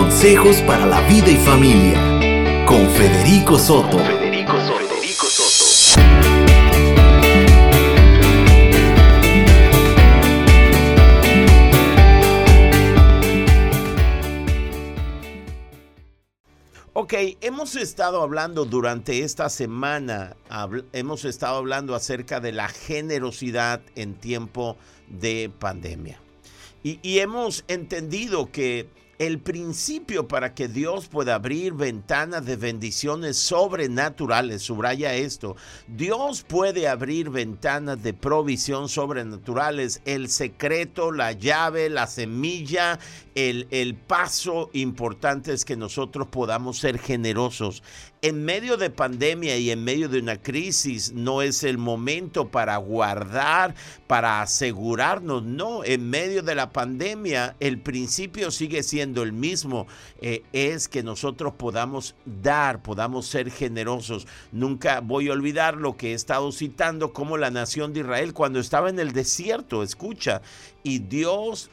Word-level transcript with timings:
Consejos 0.00 0.62
para 0.62 0.86
la 0.86 1.02
vida 1.02 1.28
y 1.28 1.36
familia 1.36 2.64
con 2.64 2.88
Federico 2.88 3.58
Soto. 3.58 3.98
Federico 3.98 4.58
Soto. 4.58 6.00
Ok, 16.94 17.12
hemos 17.42 17.76
estado 17.76 18.22
hablando 18.22 18.64
durante 18.64 19.22
esta 19.22 19.50
semana, 19.50 20.34
hemos 20.94 21.26
estado 21.26 21.58
hablando 21.58 21.94
acerca 21.94 22.40
de 22.40 22.52
la 22.52 22.68
generosidad 22.68 23.82
en 23.96 24.14
tiempo 24.14 24.78
de 25.08 25.50
pandemia. 25.58 26.18
y 26.82 27.18
hemos 27.18 27.66
entendido 27.68 28.50
que 28.50 28.88
el 29.20 29.38
principio 29.38 30.26
para 30.26 30.54
que 30.54 30.66
Dios 30.66 31.06
pueda 31.06 31.34
abrir 31.34 31.74
ventanas 31.74 32.46
de 32.46 32.56
bendiciones 32.56 33.36
sobrenaturales, 33.36 34.62
subraya 34.62 35.14
esto, 35.14 35.56
Dios 35.86 36.42
puede 36.42 36.88
abrir 36.88 37.28
ventanas 37.28 38.02
de 38.02 38.14
provisión 38.14 38.88
sobrenaturales, 38.88 40.00
el 40.06 40.30
secreto, 40.30 41.12
la 41.12 41.32
llave, 41.32 41.90
la 41.90 42.06
semilla, 42.06 42.98
el, 43.34 43.68
el 43.70 43.94
paso 43.94 44.70
importante 44.72 45.52
es 45.52 45.66
que 45.66 45.76
nosotros 45.76 46.26
podamos 46.28 46.78
ser 46.78 46.98
generosos 46.98 47.82
en 48.22 48.44
medio 48.44 48.76
de 48.76 48.90
pandemia 48.90 49.56
y 49.56 49.70
en 49.70 49.82
medio 49.82 50.08
de 50.08 50.18
una 50.18 50.40
crisis 50.40 51.12
no 51.12 51.40
es 51.40 51.64
el 51.64 51.78
momento 51.78 52.48
para 52.48 52.76
guardar, 52.76 53.74
para 54.06 54.42
asegurarnos. 54.42 55.42
No, 55.42 55.84
en 55.84 56.10
medio 56.10 56.42
de 56.42 56.54
la 56.54 56.70
pandemia 56.70 57.56
el 57.60 57.80
principio 57.80 58.50
sigue 58.50 58.82
siendo 58.82 59.22
el 59.22 59.32
mismo. 59.32 59.86
Eh, 60.20 60.42
es 60.52 60.88
que 60.88 61.02
nosotros 61.02 61.54
podamos 61.54 62.14
dar, 62.24 62.82
podamos 62.82 63.26
ser 63.26 63.50
generosos. 63.50 64.26
Nunca 64.52 65.00
voy 65.00 65.28
a 65.28 65.32
olvidar 65.32 65.76
lo 65.76 65.96
que 65.96 66.10
he 66.10 66.14
estado 66.14 66.52
citando 66.52 67.12
como 67.12 67.38
la 67.38 67.50
nación 67.50 67.92
de 67.92 68.00
Israel 68.00 68.34
cuando 68.34 68.60
estaba 68.60 68.90
en 68.90 68.98
el 68.98 69.12
desierto. 69.12 69.82
Escucha, 69.82 70.42
y 70.82 70.98
Dios 70.98 71.70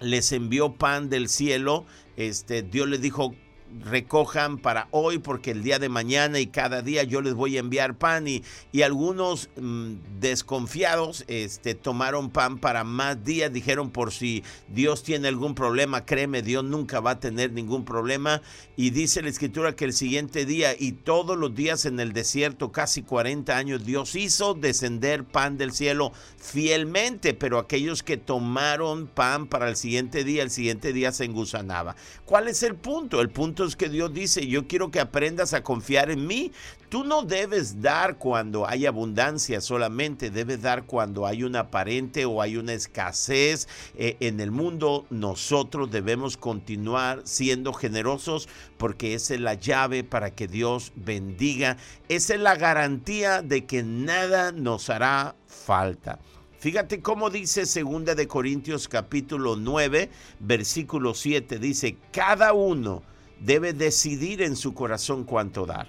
les 0.00 0.32
envió 0.32 0.74
pan 0.74 1.10
del 1.10 1.28
cielo. 1.28 1.84
Este, 2.16 2.62
Dios 2.62 2.88
les 2.88 3.00
dijo, 3.00 3.34
recojan 3.82 4.58
para 4.58 4.88
hoy 4.90 5.18
porque 5.18 5.50
el 5.50 5.62
día 5.62 5.78
de 5.78 5.88
mañana 5.88 6.38
y 6.38 6.46
cada 6.46 6.82
día 6.82 7.02
yo 7.02 7.20
les 7.20 7.34
voy 7.34 7.56
a 7.56 7.60
enviar 7.60 7.96
pan 7.96 8.28
y, 8.28 8.42
y 8.72 8.82
algunos 8.82 9.48
mm, 9.56 9.94
desconfiados 10.20 11.24
este, 11.28 11.74
tomaron 11.74 12.30
pan 12.30 12.58
para 12.58 12.84
más 12.84 13.24
días, 13.24 13.52
dijeron 13.52 13.90
por 13.90 14.12
si 14.12 14.44
Dios 14.68 15.02
tiene 15.02 15.28
algún 15.28 15.54
problema, 15.54 16.04
créeme, 16.04 16.42
Dios 16.42 16.64
nunca 16.64 17.00
va 17.00 17.12
a 17.12 17.20
tener 17.20 17.52
ningún 17.52 17.84
problema 17.84 18.42
y 18.76 18.90
dice 18.90 19.22
la 19.22 19.28
escritura 19.28 19.76
que 19.76 19.84
el 19.84 19.92
siguiente 19.92 20.44
día 20.46 20.74
y 20.78 20.92
todos 20.92 21.36
los 21.36 21.54
días 21.54 21.84
en 21.84 22.00
el 22.00 22.12
desierto, 22.12 22.72
casi 22.72 23.02
40 23.02 23.56
años, 23.56 23.84
Dios 23.84 24.14
hizo 24.14 24.54
descender 24.54 25.24
pan 25.24 25.58
del 25.58 25.72
cielo 25.72 26.12
fielmente, 26.36 27.34
pero 27.34 27.58
aquellos 27.58 28.02
que 28.02 28.16
tomaron 28.16 29.06
pan 29.06 29.46
para 29.46 29.68
el 29.68 29.76
siguiente 29.76 30.24
día, 30.24 30.42
el 30.42 30.50
siguiente 30.50 30.92
día 30.92 31.12
se 31.12 31.24
engusanaba. 31.24 31.96
¿Cuál 32.24 32.48
es 32.48 32.62
el 32.62 32.74
punto? 32.74 33.20
El 33.20 33.30
punto 33.30 33.63
que 33.72 33.88
Dios 33.88 34.12
dice, 34.12 34.46
yo 34.46 34.66
quiero 34.66 34.90
que 34.90 35.00
aprendas 35.00 35.54
a 35.54 35.62
confiar 35.62 36.10
en 36.10 36.26
mí. 36.26 36.52
Tú 36.90 37.02
no 37.04 37.22
debes 37.22 37.80
dar 37.80 38.18
cuando 38.18 38.68
hay 38.68 38.86
abundancia 38.86 39.60
solamente, 39.60 40.30
debes 40.30 40.62
dar 40.62 40.84
cuando 40.84 41.26
hay 41.26 41.42
una 41.42 41.60
aparente 41.60 42.24
o 42.24 42.42
hay 42.42 42.56
una 42.56 42.74
escasez 42.74 43.66
eh, 43.96 44.16
en 44.20 44.40
el 44.40 44.50
mundo. 44.50 45.06
Nosotros 45.10 45.90
debemos 45.90 46.36
continuar 46.36 47.22
siendo 47.24 47.72
generosos 47.72 48.48
porque 48.76 49.14
esa 49.14 49.34
es 49.34 49.40
la 49.40 49.54
llave 49.54 50.04
para 50.04 50.30
que 50.30 50.46
Dios 50.46 50.92
bendiga. 50.94 51.78
Esa 52.08 52.34
es 52.34 52.40
la 52.40 52.56
garantía 52.56 53.40
de 53.42 53.64
que 53.64 53.82
nada 53.82 54.52
nos 54.52 54.90
hará 54.90 55.34
falta. 55.46 56.18
Fíjate 56.64 57.02
cómo 57.02 57.28
dice 57.28 57.64
2 57.66 58.16
de 58.16 58.26
Corintios 58.26 58.88
capítulo 58.88 59.54
9, 59.54 60.08
versículo 60.40 61.12
7 61.12 61.58
dice, 61.58 61.98
cada 62.10 62.54
uno 62.54 63.02
debe 63.40 63.72
decidir 63.72 64.42
en 64.42 64.56
su 64.56 64.74
corazón 64.74 65.24
cuánto 65.24 65.66
dar. 65.66 65.88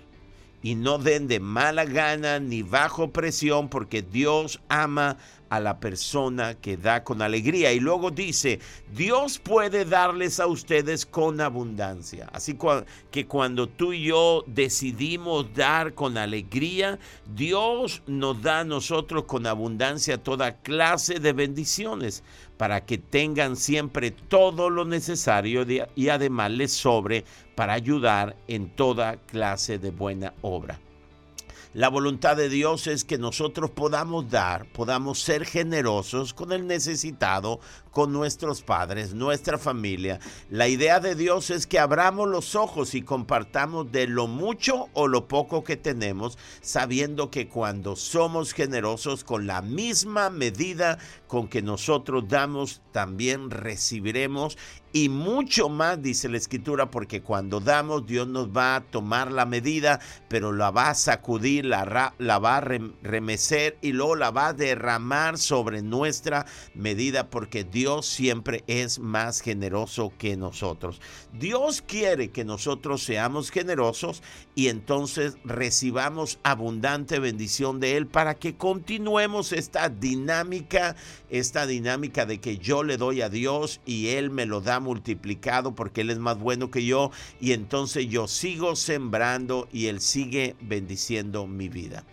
Y 0.62 0.74
no 0.74 0.98
den 0.98 1.28
de 1.28 1.40
mala 1.40 1.86
gana 1.86 2.40
ni 2.40 2.64
bajo 2.64 3.12
presión 3.12 3.70
porque 3.70 4.02
Dios 4.02 4.60
ama 4.68 5.18
a 5.50 5.60
la 5.60 5.80
persona 5.80 6.56
que 6.56 6.76
da 6.76 7.04
con 7.04 7.22
alegría. 7.22 7.72
Y 7.72 7.80
luego 7.80 8.12
dice, 8.12 8.60
Dios 8.94 9.40
puede 9.40 9.86
darles 9.86 10.40
a 10.40 10.48
ustedes 10.48 11.06
con 11.06 11.40
abundancia. 11.40 12.30
Así 12.34 12.58
que 13.12 13.28
cuando 13.28 13.68
tú 13.70 13.94
y 13.94 14.06
yo 14.06 14.44
decidimos 14.48 15.54
dar 15.54 15.94
con 15.94 16.18
alegría, 16.18 17.00
Dios 17.36 18.02
nos 18.08 18.42
da 18.42 18.62
a 18.62 18.64
nosotros 18.66 19.26
con 19.26 19.46
abundancia 19.46 20.18
toda 20.18 20.58
clase 20.58 21.20
de 21.20 21.34
bendiciones 21.34 22.24
para 22.58 22.86
que 22.86 22.98
tengan 22.98 23.56
siempre 23.56 24.12
todo 24.12 24.70
lo 24.70 24.86
necesario 24.86 25.66
y 25.96 26.10
además 26.10 26.52
les 26.52 26.72
sobre 26.72 27.26
para 27.56 27.74
ayudar 27.74 28.36
en 28.48 28.70
toda 28.70 29.18
clase 29.18 29.80
de 29.80 29.92
buena 29.92 30.34
obra. 30.42 30.80
La 31.76 31.90
voluntad 31.90 32.38
de 32.38 32.48
Dios 32.48 32.88
es 32.88 33.04
que 33.04 33.18
nosotros 33.18 33.70
podamos 33.70 34.30
dar, 34.30 34.66
podamos 34.72 35.20
ser 35.20 35.44
generosos 35.44 36.34
con 36.34 36.54
el 36.54 36.68
necesitado, 36.68 37.60
con 37.92 38.14
nuestros 38.14 38.62
padres, 38.62 39.14
nuestra 39.14 39.58
familia. 39.58 40.22
La 40.50 40.70
idea 40.70 41.02
de 41.02 41.16
Dios 41.16 41.50
es 41.50 41.68
que 41.68 41.78
abramos 41.78 42.30
los 42.30 42.56
ojos 42.56 42.96
y 42.96 43.02
compartamos 43.02 43.92
de 43.92 44.08
lo 44.08 44.28
mucho 44.28 44.88
o 44.94 45.10
lo 45.10 45.28
poco 45.28 45.66
que 45.66 45.76
tenemos, 45.76 46.38
sabiendo 46.62 47.30
que 47.30 47.50
cuando 47.50 47.98
somos 47.98 48.54
generosos 48.54 49.26
con 49.26 49.46
la 49.46 49.62
misma 49.62 50.30
medida 50.30 50.98
con 51.28 51.50
que 51.50 51.62
nosotros 51.62 52.24
damos, 52.30 52.82
también 52.94 53.50
recibiremos 53.52 54.58
y 54.96 55.10
mucho 55.10 55.68
más, 55.68 56.02
dice 56.02 56.30
la 56.30 56.38
escritura, 56.38 56.90
porque 56.90 57.22
cuando 57.22 57.60
damos 57.60 58.06
Dios 58.06 58.30
nos 58.30 58.48
va 58.48 58.78
a 58.78 58.82
tomar 58.82 59.30
la 59.30 59.46
medida, 59.46 60.00
pero 60.30 60.54
la 60.54 60.72
va 60.72 60.92
a 60.92 60.96
sacudir, 60.96 61.65
la, 61.66 62.40
va 62.40 62.58
a 62.58 62.62
remecer 62.62 63.78
y 63.82 63.92
luego 63.92 64.16
la 64.16 64.32
va 64.32 64.48
a 64.48 64.54
derramar 64.54 65.38
sobre 65.38 65.82
nuestra 65.82 66.46
medida, 66.74 67.30
porque 67.30 67.64
Dios 67.64 68.06
siempre 68.06 68.64
es 68.68 69.00
más 69.00 69.42
generoso 69.42 70.14
que 70.18 70.38
nosotros. 70.38 71.02
Dios 71.34 71.82
quiere 71.82 72.30
que 72.30 72.46
nosotros 72.46 73.04
seamos 73.04 73.52
generosos 73.52 74.24
y 74.56 74.68
entonces 74.68 75.38
recibamos 75.44 76.40
abundante 76.44 77.20
bendición 77.20 77.80
de 77.80 77.98
Él 77.98 78.08
para 78.08 78.36
que 78.36 78.56
continuemos 78.56 79.52
esta 79.52 79.90
dinámica, 79.90 80.96
esta 81.30 81.66
dinámica 81.68 82.26
de 82.26 82.40
que 82.40 82.58
yo 82.58 82.84
le 82.84 82.98
doy 82.98 83.22
a 83.22 83.30
Dios 83.30 83.82
y 83.86 84.10
Él 84.10 84.30
me 84.30 84.46
lo 84.46 84.62
da 84.62 84.80
multiplicado 84.80 85.76
porque 85.76 86.02
Él 86.02 86.10
es 86.10 86.20
más 86.20 86.40
bueno 86.40 86.72
que 86.72 86.86
yo 86.86 87.12
y 87.40 87.52
entonces 87.52 88.08
yo 88.08 88.28
sigo 88.28 88.76
sembrando 88.76 89.68
y 89.72 89.88
Él 89.88 90.02
sigue 90.02 90.56
bendiciendo 90.62 91.48
mi 91.56 91.70
vida. 91.70 92.04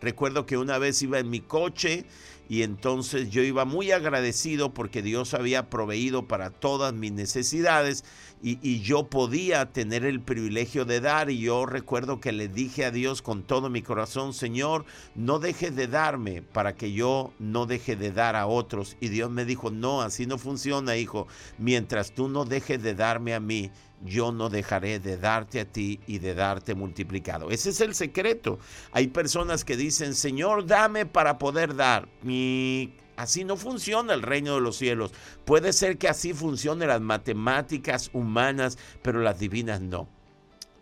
Recuerdo 0.00 0.46
que 0.46 0.56
una 0.56 0.78
vez 0.78 1.02
iba 1.02 1.18
en 1.18 1.28
mi 1.28 1.40
coche 1.40 2.06
y 2.48 2.62
entonces 2.62 3.30
yo 3.30 3.42
iba 3.42 3.64
muy 3.64 3.92
agradecido 3.92 4.72
porque 4.72 5.02
Dios 5.02 5.34
había 5.34 5.68
proveído 5.68 6.26
para 6.26 6.50
todas 6.50 6.94
mis 6.94 7.12
necesidades 7.12 8.04
y, 8.42 8.80
yo 8.80 9.04
podía 9.04 9.66
tener 9.66 10.06
el 10.06 10.20
privilegio 10.20 10.86
de 10.86 11.00
dar 11.00 11.30
y 11.30 11.40
yo 11.40 11.66
recuerdo 11.66 12.20
que 12.20 12.32
le 12.32 12.48
dije 12.48 12.86
a 12.86 12.90
Dios 12.90 13.20
con 13.20 13.42
todo 13.42 13.68
mi 13.68 13.82
corazón, 13.82 14.32
Señor, 14.32 14.86
no 15.14 15.38
dejes 15.38 15.76
de 15.76 15.86
darme 15.86 16.40
para 16.40 16.74
que 16.74 16.92
yo 16.92 17.32
no 17.38 17.66
deje 17.66 17.96
de 17.96 18.10
dar 18.10 18.36
a 18.36 18.46
otros. 18.46 18.96
Y 18.98 19.08
Dios 19.08 19.30
me 19.30 19.44
dijo, 19.44 19.70
no, 19.70 20.00
así 20.00 20.24
no 20.24 20.38
funciona, 20.38 20.96
hijo, 20.96 21.28
mientras 21.58 22.12
tú 22.12 22.28
no 22.28 22.46
dejes 22.46 22.82
de 22.82 22.94
darme 22.94 23.34
a 23.34 23.40
mí, 23.40 23.70
yo 24.04 24.32
no 24.32 24.48
dejaré 24.48 24.98
de 24.98 25.16
darte 25.16 25.60
a 25.60 25.64
ti 25.64 26.00
y 26.06 26.18
de 26.18 26.34
darte 26.34 26.74
multiplicado. 26.74 27.50
Ese 27.50 27.70
es 27.70 27.80
el 27.80 27.94
secreto. 27.94 28.58
Hay 28.92 29.08
personas 29.08 29.64
que 29.64 29.76
dicen, 29.76 30.14
Señor, 30.14 30.66
dame 30.66 31.06
para 31.06 31.38
poder 31.38 31.76
dar. 31.76 32.08
Y 32.24 32.92
así 33.16 33.44
no 33.44 33.56
funciona 33.56 34.14
el 34.14 34.22
reino 34.22 34.54
de 34.54 34.60
los 34.60 34.76
cielos. 34.76 35.12
Puede 35.44 35.72
ser 35.72 35.98
que 35.98 36.08
así 36.08 36.32
funcione 36.32 36.86
las 36.86 37.00
matemáticas 37.00 38.10
humanas, 38.12 38.78
pero 39.02 39.20
las 39.20 39.38
divinas 39.38 39.80
no. 39.80 40.08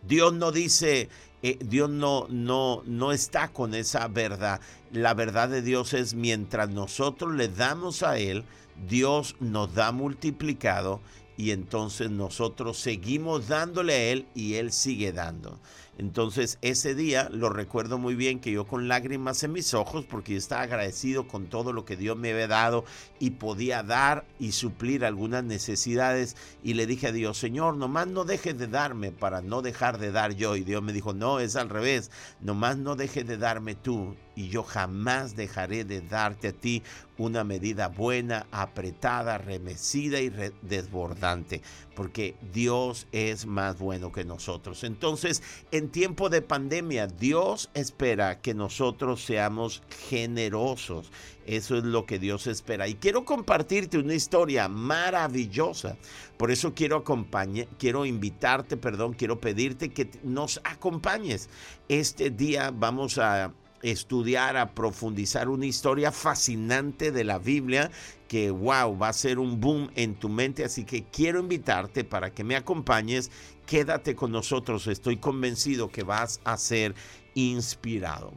Dios 0.01 0.33
no 0.33 0.51
dice, 0.51 1.09
eh, 1.43 1.57
Dios 1.59 1.89
no, 1.89 2.27
no, 2.29 2.83
no 2.85 3.11
está 3.11 3.49
con 3.49 3.73
esa 3.73 4.07
verdad. 4.07 4.61
La 4.91 5.13
verdad 5.13 5.49
de 5.49 5.61
Dios 5.61 5.93
es 5.93 6.13
mientras 6.13 6.69
nosotros 6.69 7.35
le 7.35 7.49
damos 7.49 8.01
a 8.03 8.17
Él, 8.17 8.45
Dios 8.87 9.35
nos 9.41 9.73
da 9.73 9.91
multiplicado 9.91 11.01
y 11.39 11.51
entonces 11.51 12.11
nosotros 12.11 12.77
seguimos 12.77 13.47
dándole 13.47 13.93
a 13.93 14.03
Él 14.11 14.27
y 14.35 14.55
Él 14.55 14.73
sigue 14.73 15.13
dando. 15.13 15.57
Entonces 15.97 16.57
ese 16.61 16.95
día 16.95 17.29
lo 17.31 17.47
recuerdo 17.47 17.97
muy 17.97 18.13
bien 18.15 18.41
que 18.41 18.51
yo 18.51 18.67
con 18.67 18.89
lágrimas 18.89 19.41
en 19.43 19.53
mis 19.53 19.73
ojos, 19.73 20.03
porque 20.03 20.33
yo 20.33 20.37
estaba 20.37 20.63
agradecido 20.63 21.29
con 21.29 21.45
todo 21.47 21.71
lo 21.71 21.85
que 21.85 21.95
Dios 21.95 22.17
me 22.17 22.33
había 22.33 22.49
dado 22.49 22.83
y 23.19 23.29
podía 23.31 23.83
dar 23.83 24.25
y 24.37 24.51
suplir 24.51 25.05
algunas 25.05 25.45
necesidades. 25.45 26.35
Y 26.61 26.73
le 26.73 26.85
dije 26.85 27.07
a 27.07 27.13
Dios, 27.13 27.37
Señor, 27.37 27.77
nomás 27.77 28.07
no 28.07 28.25
dejes 28.25 28.57
de 28.57 28.67
darme 28.67 29.13
para 29.13 29.41
no 29.41 29.61
dejar 29.61 29.97
de 29.97 30.11
dar 30.11 30.35
yo. 30.35 30.57
Y 30.57 30.65
Dios 30.65 30.83
me 30.83 30.91
dijo, 30.91 31.13
no, 31.13 31.39
es 31.39 31.55
al 31.55 31.69
revés, 31.69 32.11
nomás 32.41 32.77
no 32.77 32.97
dejes 32.97 33.25
de 33.25 33.37
darme 33.37 33.75
tú 33.75 34.13
y 34.39 34.47
yo 34.47 34.63
jamás 34.63 35.35
dejaré 35.35 35.83
de 35.83 35.99
darte 35.99 36.47
a 36.47 36.53
ti 36.53 36.81
una 37.17 37.43
medida 37.43 37.89
buena, 37.89 38.47
apretada, 38.51 39.37
remecida 39.37 40.21
y 40.21 40.31
desbordante, 40.61 41.61
porque 41.93 42.37
Dios 42.53 43.05
es 43.11 43.45
más 43.45 43.77
bueno 43.77 44.13
que 44.13 44.23
nosotros. 44.23 44.85
Entonces, 44.85 45.43
en 45.71 45.89
tiempo 45.89 46.29
de 46.29 46.41
pandemia, 46.41 47.07
Dios 47.07 47.69
espera 47.73 48.39
que 48.39 48.53
nosotros 48.53 49.25
seamos 49.25 49.83
generosos. 50.07 51.11
Eso 51.45 51.77
es 51.77 51.83
lo 51.83 52.05
que 52.05 52.17
Dios 52.17 52.47
espera. 52.47 52.87
Y 52.87 52.95
quiero 52.95 53.25
compartirte 53.25 53.97
una 53.97 54.13
historia 54.13 54.69
maravillosa. 54.69 55.97
Por 56.37 56.51
eso 56.51 56.73
quiero 56.73 56.95
acompañar, 56.95 57.67
quiero 57.77 58.05
invitarte, 58.05 58.77
perdón, 58.77 59.13
quiero 59.13 59.41
pedirte 59.41 59.89
que 59.89 60.09
nos 60.23 60.61
acompañes. 60.63 61.49
Este 61.89 62.29
día 62.29 62.71
vamos 62.71 63.17
a 63.17 63.51
estudiar, 63.81 64.57
a 64.57 64.73
profundizar 64.73 65.49
una 65.49 65.65
historia 65.65 66.11
fascinante 66.11 67.11
de 67.11 67.23
la 67.23 67.39
Biblia 67.39 67.91
que, 68.27 68.51
wow, 68.51 68.97
va 68.97 69.09
a 69.09 69.13
ser 69.13 69.39
un 69.39 69.59
boom 69.59 69.89
en 69.95 70.15
tu 70.15 70.29
mente. 70.29 70.63
Así 70.63 70.85
que 70.85 71.03
quiero 71.03 71.39
invitarte 71.39 72.03
para 72.03 72.31
que 72.31 72.43
me 72.43 72.55
acompañes. 72.55 73.31
Quédate 73.65 74.15
con 74.15 74.31
nosotros. 74.31 74.87
Estoy 74.87 75.17
convencido 75.17 75.89
que 75.89 76.03
vas 76.03 76.39
a 76.43 76.57
ser 76.57 76.95
inspirado. 77.33 78.33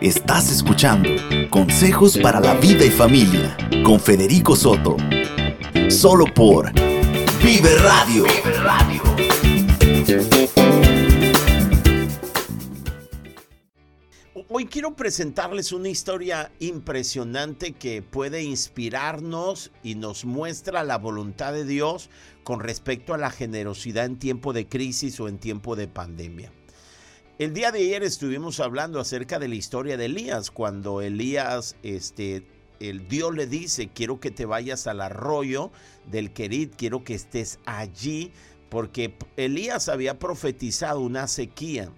Estás 0.00 0.50
escuchando 0.50 1.08
Consejos 1.50 2.18
para 2.18 2.40
la 2.40 2.54
Vida 2.54 2.84
y 2.84 2.90
Familia 2.90 3.56
con 3.84 3.98
Federico 3.98 4.54
Soto. 4.54 4.96
Solo 5.88 6.26
por 6.26 6.72
Vive 7.42 7.74
Radio. 7.78 8.24
Vive 8.24 8.52
Radio. 8.58 9.02
Hoy 14.50 14.66
quiero 14.66 14.94
presentarles 14.94 15.72
una 15.72 15.88
historia 15.88 16.52
impresionante 16.60 17.72
que 17.72 18.02
puede 18.02 18.42
inspirarnos 18.42 19.72
y 19.82 19.94
nos 19.94 20.26
muestra 20.26 20.84
la 20.84 20.98
voluntad 20.98 21.54
de 21.54 21.64
Dios 21.64 22.10
con 22.42 22.60
respecto 22.60 23.14
a 23.14 23.18
la 23.18 23.30
generosidad 23.30 24.04
en 24.04 24.18
tiempo 24.18 24.52
de 24.52 24.68
crisis 24.68 25.18
o 25.18 25.28
en 25.28 25.38
tiempo 25.38 25.76
de 25.76 25.88
pandemia. 25.88 26.52
El 27.38 27.54
día 27.54 27.72
de 27.72 27.78
ayer 27.78 28.02
estuvimos 28.02 28.60
hablando 28.60 29.00
acerca 29.00 29.38
de 29.38 29.48
la 29.48 29.54
historia 29.54 29.96
de 29.96 30.04
Elías, 30.04 30.50
cuando 30.50 31.00
Elías, 31.00 31.76
este, 31.82 32.46
el 32.80 33.08
Dios 33.08 33.34
le 33.34 33.46
dice, 33.46 33.88
quiero 33.94 34.20
que 34.20 34.30
te 34.30 34.44
vayas 34.44 34.86
al 34.86 35.00
arroyo 35.00 35.70
del 36.04 36.34
Querit, 36.34 36.74
quiero 36.76 37.02
que 37.02 37.14
estés 37.14 37.60
allí, 37.64 38.30
porque 38.68 39.16
Elías 39.38 39.88
había 39.88 40.18
profetizado 40.18 41.00
una 41.00 41.28
sequía 41.28 41.90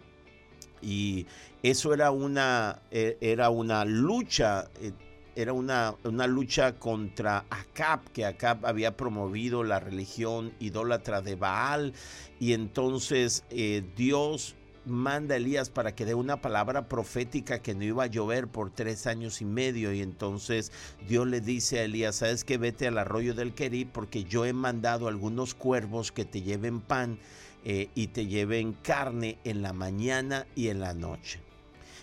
y 0.83 1.27
eso 1.63 1.93
era 1.95 2.11
una, 2.11 2.81
e, 2.91 3.17
era 3.21 3.51
una 3.51 3.85
lucha, 3.85 4.69
eh, 4.81 4.93
era 5.35 5.53
una, 5.53 5.95
una, 6.05 6.27
lucha 6.27 6.73
contra 6.79 7.45
Acab, 7.51 8.01
que 8.13 8.25
Acab 8.25 8.65
había 8.65 8.97
promovido 8.97 9.65
la 9.65 9.81
religión 9.81 10.53
idólatra 10.61 11.21
de 11.21 11.35
Baal, 11.35 11.93
y 12.41 12.53
entonces 12.53 13.45
eh, 13.51 13.83
Dios 13.97 14.57
manda 14.87 15.35
a 15.35 15.39
Elías 15.39 15.69
para 15.69 15.95
que 15.95 16.05
dé 16.05 16.15
una 16.15 16.41
palabra 16.41 16.89
profética 16.89 17.61
que 17.61 17.75
no 17.75 17.85
iba 17.85 18.05
a 18.05 18.07
llover 18.07 18.47
por 18.47 18.71
tres 18.71 19.07
años 19.07 19.41
y 19.41 19.45
medio. 19.45 19.93
Y 19.93 20.01
entonces 20.01 20.73
Dios 21.09 21.27
le 21.27 21.41
dice 21.41 21.81
a 21.81 21.85
Elías, 21.85 22.17
sabes 22.17 22.45
que 22.45 22.57
vete 22.57 22.87
al 22.87 22.99
arroyo 22.99 23.35
del 23.35 23.53
Querib 23.53 23.89
porque 23.91 24.25
yo 24.25 24.45
he 24.45 24.53
mandado 24.53 25.09
algunos 25.09 25.55
cuervos 25.55 26.13
que 26.13 26.25
te 26.25 26.43
lleven 26.43 26.81
pan 26.81 27.19
eh, 27.69 27.91
y 27.97 28.07
te 28.07 28.27
lleven 28.27 28.75
carne 28.75 29.39
en 29.43 29.61
la 29.61 29.73
mañana 29.73 30.47
y 30.55 30.69
en 30.69 30.79
la 30.79 30.95
noche. 30.95 31.41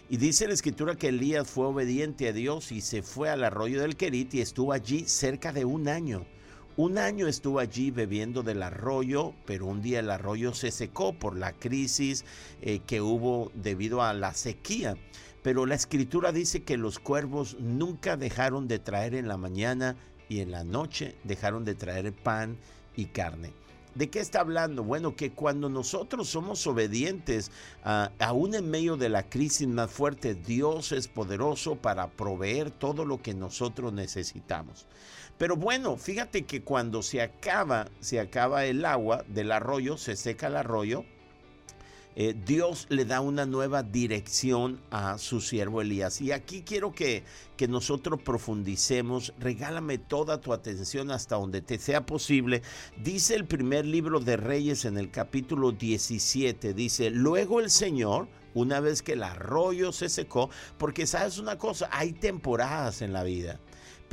Y 0.10 0.18
dice 0.18 0.46
la 0.46 0.54
escritura 0.54 0.96
que 0.96 1.08
Elías 1.08 1.50
fue 1.50 1.68
obediente 1.68 2.28
a 2.28 2.34
Dios 2.34 2.74
y 2.74 2.82
se 2.82 3.02
fue 3.02 3.30
al 3.30 3.46
arroyo 3.46 3.80
del 3.80 3.96
Querit 3.96 4.34
y 4.34 4.42
estuvo 4.42 4.74
allí 4.74 5.06
cerca 5.08 5.54
de 5.54 5.64
un 5.64 5.88
año. 5.88 6.26
Un 6.76 6.98
año 6.98 7.28
estuvo 7.28 7.60
allí 7.60 7.92
bebiendo 7.92 8.44
del 8.44 8.62
arroyo, 8.62 9.36
pero 9.46 9.68
un 9.68 9.82
día 9.82 10.02
el 10.02 10.10
arroyo 10.10 10.54
se 10.54 10.70
secó 10.70 11.14
por 11.14 11.38
la 11.38 11.54
crisis 11.54 12.26
eh, 12.62 12.80
que 12.86 13.00
hubo 13.00 13.50
debido 13.54 14.02
a 14.02 14.14
la 14.14 14.34
sequía. 14.34 14.98
Pero 15.44 15.66
la 15.66 15.76
escritura 15.76 16.34
dice 16.34 16.64
que 16.64 16.76
los 16.76 17.00
cuervos 17.00 17.56
nunca 17.62 18.18
dejaron 18.18 18.68
de 18.68 18.80
traer 18.80 19.16
en 19.16 19.30
la 19.30 19.38
mañana 19.38 19.96
y 20.28 20.42
en 20.42 20.52
la 20.52 20.66
noche 20.66 21.16
dejaron 21.24 21.64
de 21.64 21.76
traer 21.76 22.12
pan 22.12 22.58
y 22.98 23.06
carne. 23.06 23.63
¿De 23.96 24.10
qué 24.10 24.20
está 24.20 24.40
hablando? 24.40 24.84
Bueno, 24.84 25.16
que 25.16 25.32
cuando 25.32 25.70
nosotros 25.70 26.28
somos 26.28 26.66
obedientes, 26.66 27.52
aún 28.20 28.56
en 28.56 28.70
medio 28.70 28.98
de 28.98 29.10
la 29.10 29.30
crisis 29.30 29.68
más 29.68 29.92
fuerte, 29.92 30.34
Dios 30.34 30.92
es 30.92 31.08
poderoso 31.08 31.76
para 31.76 32.10
proveer 32.10 32.72
todo 32.72 33.06
lo 33.06 33.22
que 33.22 33.34
nosotros 33.36 33.94
necesitamos. 33.94 34.88
Pero 35.38 35.58
bueno, 35.58 35.98
fíjate 35.98 36.44
que 36.46 36.64
cuando 36.64 37.04
se 37.04 37.22
acaba, 37.22 37.88
se 38.00 38.20
acaba 38.20 38.66
el 38.66 38.86
agua 38.86 39.24
del 39.28 39.52
arroyo, 39.52 39.98
se 39.98 40.16
seca 40.16 40.48
el 40.48 40.56
arroyo, 40.56 41.06
eh, 42.16 42.36
Dios 42.46 42.86
le 42.90 43.06
da 43.06 43.22
una 43.22 43.46
nueva 43.46 43.82
dirección 43.82 44.80
a 44.92 45.18
su 45.18 45.42
siervo 45.42 45.82
Elías. 45.82 46.22
Y 46.22 46.32
aquí 46.32 46.62
quiero 46.62 46.92
que, 46.92 47.24
que 47.58 47.68
nosotros 47.68 48.22
profundicemos, 48.22 49.34
regálame 49.40 49.98
toda 49.98 50.40
tu 50.40 50.54
atención 50.54 51.12
hasta 51.12 51.36
donde 51.36 51.62
te 51.62 51.80
sea 51.80 52.06
posible. 52.06 52.62
Dice 53.04 53.36
el 53.36 53.46
primer 53.46 53.86
libro 53.86 54.20
de 54.20 54.38
Reyes 54.38 54.86
en 54.86 54.98
el 54.98 55.10
capítulo 55.10 55.72
17, 55.72 56.74
dice, 56.74 57.10
luego 57.10 57.60
el 57.60 57.70
Señor, 57.70 58.28
una 58.54 58.80
vez 58.80 59.02
que 59.02 59.14
el 59.14 59.24
arroyo 59.24 59.92
se 59.92 60.10
secó, 60.10 60.50
porque 60.78 61.08
sabes 61.08 61.40
una 61.40 61.58
cosa, 61.58 61.90
hay 61.92 62.14
temporadas 62.14 63.02
en 63.02 63.14
la 63.14 63.24
vida 63.24 63.60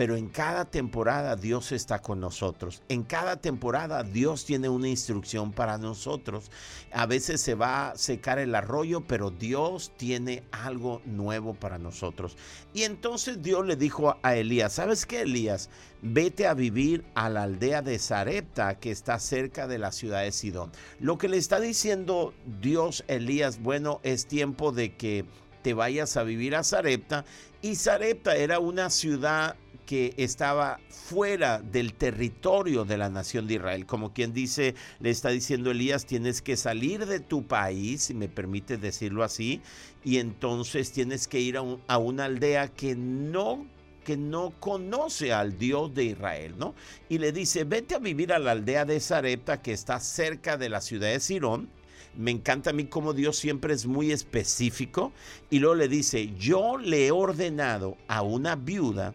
pero 0.01 0.17
en 0.17 0.31
cada 0.31 0.65
temporada 0.65 1.37
Dios 1.37 1.73
está 1.73 1.99
con 1.99 2.21
nosotros. 2.21 2.81
En 2.89 3.03
cada 3.03 3.37
temporada 3.37 4.03
Dios 4.03 4.47
tiene 4.47 4.71
una 4.71 4.89
instrucción 4.89 5.53
para 5.53 5.77
nosotros. 5.77 6.51
A 6.91 7.05
veces 7.05 7.43
se 7.43 7.55
va 7.55 7.91
a 7.91 7.99
secar 7.99 8.39
el 8.39 8.55
arroyo, 8.55 9.03
pero 9.03 9.31
Dios 9.31 9.93
tiene 9.99 10.43
algo 10.53 11.03
nuevo 11.05 11.53
para 11.53 11.77
nosotros. 11.77 12.39
Y 12.73 12.85
entonces 12.85 13.43
Dios 13.43 13.67
le 13.67 13.77
dijo 13.77 14.17
a 14.23 14.37
Elías, 14.37 14.73
¿sabes 14.73 15.05
qué, 15.05 15.21
Elías? 15.21 15.69
Vete 16.01 16.47
a 16.47 16.55
vivir 16.55 17.05
a 17.15 17.29
la 17.29 17.43
aldea 17.43 17.83
de 17.83 17.99
Sarepta, 17.99 18.79
que 18.79 18.93
está 18.93 19.19
cerca 19.19 19.69
de 19.69 19.77
la 19.77 19.93
ciudad 19.93 20.23
de 20.23 20.33
Sidón. 20.33 20.73
Lo 20.99 21.19
que 21.19 21.29
le 21.29 21.37
está 21.37 21.61
diciendo 21.61 22.33
Dios 22.63 23.05
Elías, 23.07 23.61
bueno, 23.61 24.01
es 24.03 24.25
tiempo 24.25 24.73
de 24.73 24.97
que 24.97 25.27
te 25.61 25.75
vayas 25.75 26.17
a 26.17 26.23
vivir 26.23 26.57
a 26.57 26.65
Sarepta. 26.65 27.27
Y 27.61 27.75
Sarepta 27.75 28.37
era 28.37 28.61
una 28.61 28.89
ciudad 28.89 29.57
que 29.91 30.15
estaba 30.19 30.79
fuera 30.89 31.59
del 31.59 31.95
territorio 31.95 32.85
de 32.85 32.97
la 32.97 33.11
nación 33.11 33.49
de 33.49 33.55
Israel. 33.55 33.87
Como 33.87 34.13
quien 34.13 34.33
dice, 34.33 34.77
le 35.01 35.11
está 35.11 35.31
diciendo 35.31 35.73
Elías, 35.73 36.07
tienes 36.07 36.43
que 36.43 36.57
salir 36.57 37.07
de 37.07 37.19
tu 37.19 37.45
país, 37.45 38.05
si 38.05 38.15
me 38.15 38.29
permite 38.29 38.77
decirlo 38.77 39.25
así, 39.25 39.61
y 40.05 40.19
entonces 40.19 40.93
tienes 40.93 41.27
que 41.27 41.41
ir 41.41 41.59
a, 41.59 41.65
a 41.89 41.99
una 41.99 42.27
aldea 42.27 42.69
que 42.69 42.95
no 42.95 43.67
que 44.05 44.17
no 44.17 44.55
conoce 44.61 45.33
al 45.33 45.59
Dios 45.59 45.93
de 45.93 46.05
Israel, 46.05 46.55
¿no? 46.57 46.77
Y 47.09 47.19
le 47.19 47.33
dice, 47.33 47.65
vete 47.65 47.97
a 47.97 47.99
vivir 47.99 48.33
a 48.33 48.39
la 48.39 48.53
aldea 48.53 48.85
de 48.85 49.01
Sarepta 49.01 49.61
que 49.61 49.73
está 49.73 49.99
cerca 49.99 50.57
de 50.57 50.69
la 50.69 50.81
ciudad 50.81 51.09
de 51.09 51.19
Sirón. 51.19 51.69
Me 52.17 52.31
encanta 52.31 52.71
a 52.71 52.73
mí 52.73 52.85
como 52.85 53.13
Dios 53.13 53.37
siempre 53.37 53.75
es 53.75 53.87
muy 53.87 54.13
específico. 54.13 55.13
Y 55.51 55.59
luego 55.59 55.75
le 55.75 55.89
dice, 55.89 56.33
yo 56.39 56.79
le 56.79 57.09
he 57.09 57.11
ordenado 57.11 57.97
a 58.07 58.23
una 58.23 58.55
viuda 58.55 59.15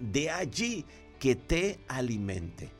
de 0.00 0.30
allí 0.30 0.84
que 1.18 1.36
te 1.36 1.78
alimente. 1.88 2.70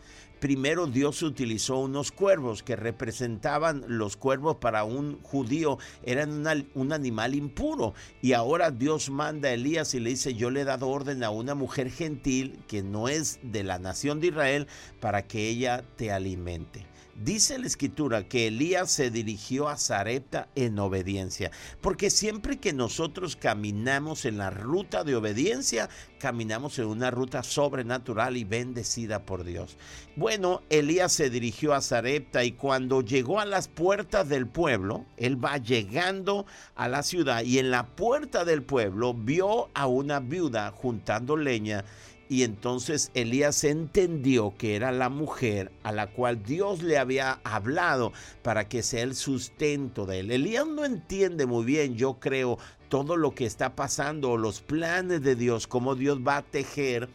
Primero 0.44 0.86
Dios 0.86 1.22
utilizó 1.22 1.78
unos 1.78 2.12
cuervos 2.12 2.62
que 2.62 2.76
representaban 2.76 3.82
los 3.88 4.18
cuervos 4.18 4.56
para 4.56 4.84
un 4.84 5.18
judío, 5.22 5.78
eran 6.02 6.44
un 6.74 6.92
animal 6.92 7.34
impuro. 7.34 7.94
Y 8.20 8.34
ahora 8.34 8.70
Dios 8.70 9.08
manda 9.08 9.48
a 9.48 9.52
Elías 9.52 9.94
y 9.94 10.00
le 10.00 10.10
dice, 10.10 10.34
yo 10.34 10.50
le 10.50 10.60
he 10.60 10.64
dado 10.64 10.88
orden 10.88 11.24
a 11.24 11.30
una 11.30 11.54
mujer 11.54 11.90
gentil 11.90 12.58
que 12.68 12.82
no 12.82 13.08
es 13.08 13.38
de 13.42 13.64
la 13.64 13.78
nación 13.78 14.20
de 14.20 14.26
Israel 14.26 14.66
para 15.00 15.26
que 15.26 15.48
ella 15.48 15.82
te 15.96 16.12
alimente. 16.12 16.84
Dice 17.16 17.58
la 17.58 17.68
escritura 17.68 18.26
que 18.26 18.48
Elías 18.48 18.90
se 18.90 19.08
dirigió 19.08 19.68
a 19.68 19.76
Zarepta 19.76 20.48
en 20.56 20.78
obediencia, 20.80 21.52
porque 21.80 22.10
siempre 22.10 22.58
que 22.58 22.72
nosotros 22.72 23.36
caminamos 23.36 24.24
en 24.24 24.36
la 24.36 24.50
ruta 24.50 25.04
de 25.04 25.14
obediencia, 25.14 25.88
caminamos 26.18 26.78
en 26.80 26.86
una 26.86 27.12
ruta 27.12 27.44
sobrenatural 27.44 28.36
y 28.36 28.42
bendecida 28.42 29.24
por 29.24 29.44
Dios. 29.44 29.76
Bueno, 30.16 30.62
Elías 30.70 31.12
se 31.12 31.30
dirigió 31.30 31.72
a 31.72 31.82
Zarepta 31.82 32.42
y 32.44 32.52
cuando 32.52 33.00
llegó 33.00 33.38
a 33.38 33.44
las 33.44 33.68
puertas 33.68 34.28
del 34.28 34.48
pueblo, 34.48 35.06
él 35.16 35.42
va 35.42 35.58
llegando 35.58 36.46
a 36.74 36.88
la 36.88 37.04
ciudad 37.04 37.44
y 37.44 37.58
en 37.58 37.70
la 37.70 37.86
puerta 37.94 38.44
del 38.44 38.64
pueblo 38.64 39.14
vio 39.14 39.70
a 39.74 39.86
una 39.86 40.18
viuda 40.18 40.72
juntando 40.72 41.36
leña 41.36 41.84
y 42.34 42.42
entonces 42.42 43.12
Elías 43.14 43.62
entendió 43.62 44.56
que 44.58 44.74
era 44.74 44.90
la 44.90 45.08
mujer 45.08 45.70
a 45.84 45.92
la 45.92 46.08
cual 46.08 46.42
Dios 46.42 46.82
le 46.82 46.98
había 46.98 47.38
hablado 47.44 48.12
para 48.42 48.68
que 48.68 48.82
sea 48.82 49.04
el 49.04 49.14
sustento 49.14 50.04
de 50.04 50.18
él. 50.18 50.32
Elías 50.32 50.66
no 50.66 50.84
entiende 50.84 51.46
muy 51.46 51.64
bien, 51.64 51.94
yo 51.94 52.14
creo, 52.14 52.58
todo 52.88 53.16
lo 53.16 53.36
que 53.36 53.46
está 53.46 53.76
pasando, 53.76 54.36
los 54.36 54.60
planes 54.60 55.22
de 55.22 55.36
Dios, 55.36 55.68
cómo 55.68 55.94
Dios 55.94 56.18
va 56.26 56.38
a 56.38 56.42
tejer 56.42 57.08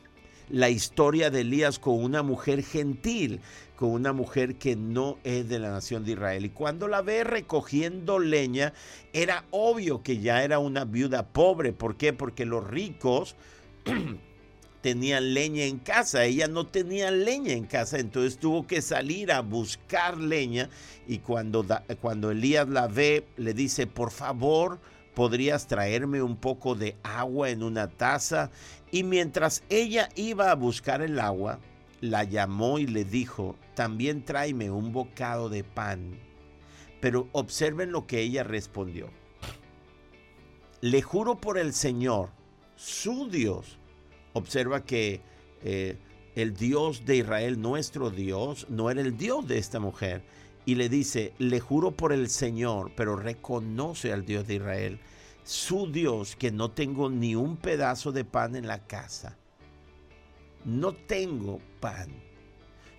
la 0.48 0.70
historia 0.70 1.30
de 1.30 1.42
Elías 1.42 1.80
con 1.80 2.02
una 2.02 2.24
mujer 2.24 2.64
gentil, 2.64 3.42
con 3.76 3.90
una 3.90 4.14
mujer 4.14 4.56
que 4.56 4.78
no 4.78 5.18
es 5.26 5.50
de 5.50 5.60
la 5.60 5.70
nación 5.70 6.06
de 6.06 6.14
Israel. 6.14 6.46
Y 6.46 6.50
cuando 6.52 6.88
la 6.88 7.02
ve 7.02 7.26
recogiendo 7.26 8.20
leña, 8.20 8.72
era 9.12 9.44
obvio 9.52 10.02
que 10.02 10.20
ya 10.20 10.46
era 10.46 10.60
una 10.60 10.86
viuda 10.86 11.28
pobre. 11.28 11.74
¿Por 11.74 11.98
qué? 11.98 12.14
Porque 12.14 12.46
los 12.46 12.66
ricos 12.66 13.36
tenían 14.82 15.34
leña 15.34 15.64
en 15.66 15.80
casa, 15.80 16.26
ella 16.26 16.48
no 16.48 16.66
tenía 16.66 17.12
leña 17.12 17.54
en 17.54 17.66
casa, 17.66 18.00
entonces 18.00 18.40
tuvo 18.40 18.66
que 18.66 18.82
salir 18.82 19.32
a 19.32 19.42
buscar 19.42 20.18
leña 20.18 20.70
y 21.08 21.20
cuando, 21.20 21.66
cuando 22.02 22.32
Elías 22.32 22.70
la 22.70 22.88
ve, 22.88 23.26
le 23.38 23.54
dice, 23.54 23.88
por 23.88 24.12
favor, 24.12 24.80
podrías 25.16 25.68
traerme 25.68 26.22
un 26.22 26.38
poco 26.38 26.76
de 26.76 26.96
agua 27.04 27.50
en 27.50 27.64
una 27.64 27.88
taza. 27.88 28.52
Y 28.92 29.04
mientras 29.04 29.64
ella 29.70 30.10
iba 30.16 30.52
a 30.52 30.56
buscar 30.56 31.02
el 31.02 31.20
agua, 31.20 31.60
la 32.00 32.24
llamó 32.24 32.80
y 32.80 32.88
le 32.88 33.06
dijo, 33.06 33.56
también 33.74 34.24
tráeme 34.24 34.70
un 34.70 34.94
bocado 34.94 35.50
de 35.50 35.64
pan. 35.64 36.20
Pero 37.02 37.28
observen 37.32 37.92
lo 37.92 38.06
que 38.06 38.22
ella 38.22 38.44
respondió. 38.44 39.10
Le 40.82 41.02
juro 41.02 41.40
por 41.40 41.58
el 41.58 41.74
Señor, 41.74 42.30
su 42.76 43.30
Dios, 43.30 43.79
observa 44.40 44.84
que 44.84 45.22
eh, 45.64 45.98
el 46.36 46.56
Dios 46.56 47.06
de 47.06 47.18
Israel, 47.18 47.62
nuestro 47.62 48.10
Dios, 48.10 48.66
no 48.70 48.90
era 48.90 49.02
el 49.02 49.18
Dios 49.18 49.48
de 49.48 49.58
esta 49.58 49.80
mujer. 49.80 50.24
Y 50.66 50.76
le 50.76 50.90
dice, 50.90 51.34
le 51.38 51.60
juro 51.60 51.92
por 51.92 52.14
el 52.14 52.30
Señor, 52.30 52.92
pero 52.96 53.16
reconoce 53.16 54.12
al 54.12 54.26
Dios 54.26 54.48
de 54.48 54.56
Israel, 54.56 55.00
su 55.44 55.92
Dios, 55.92 56.36
que 56.36 56.52
no 56.52 56.72
tengo 56.72 57.10
ni 57.10 57.36
un 57.36 57.58
pedazo 57.58 58.12
de 58.12 58.26
pan 58.26 58.56
en 58.56 58.68
la 58.68 58.86
casa. 58.86 59.38
No 60.66 60.94
tengo 60.94 61.60
pan. 61.80 62.10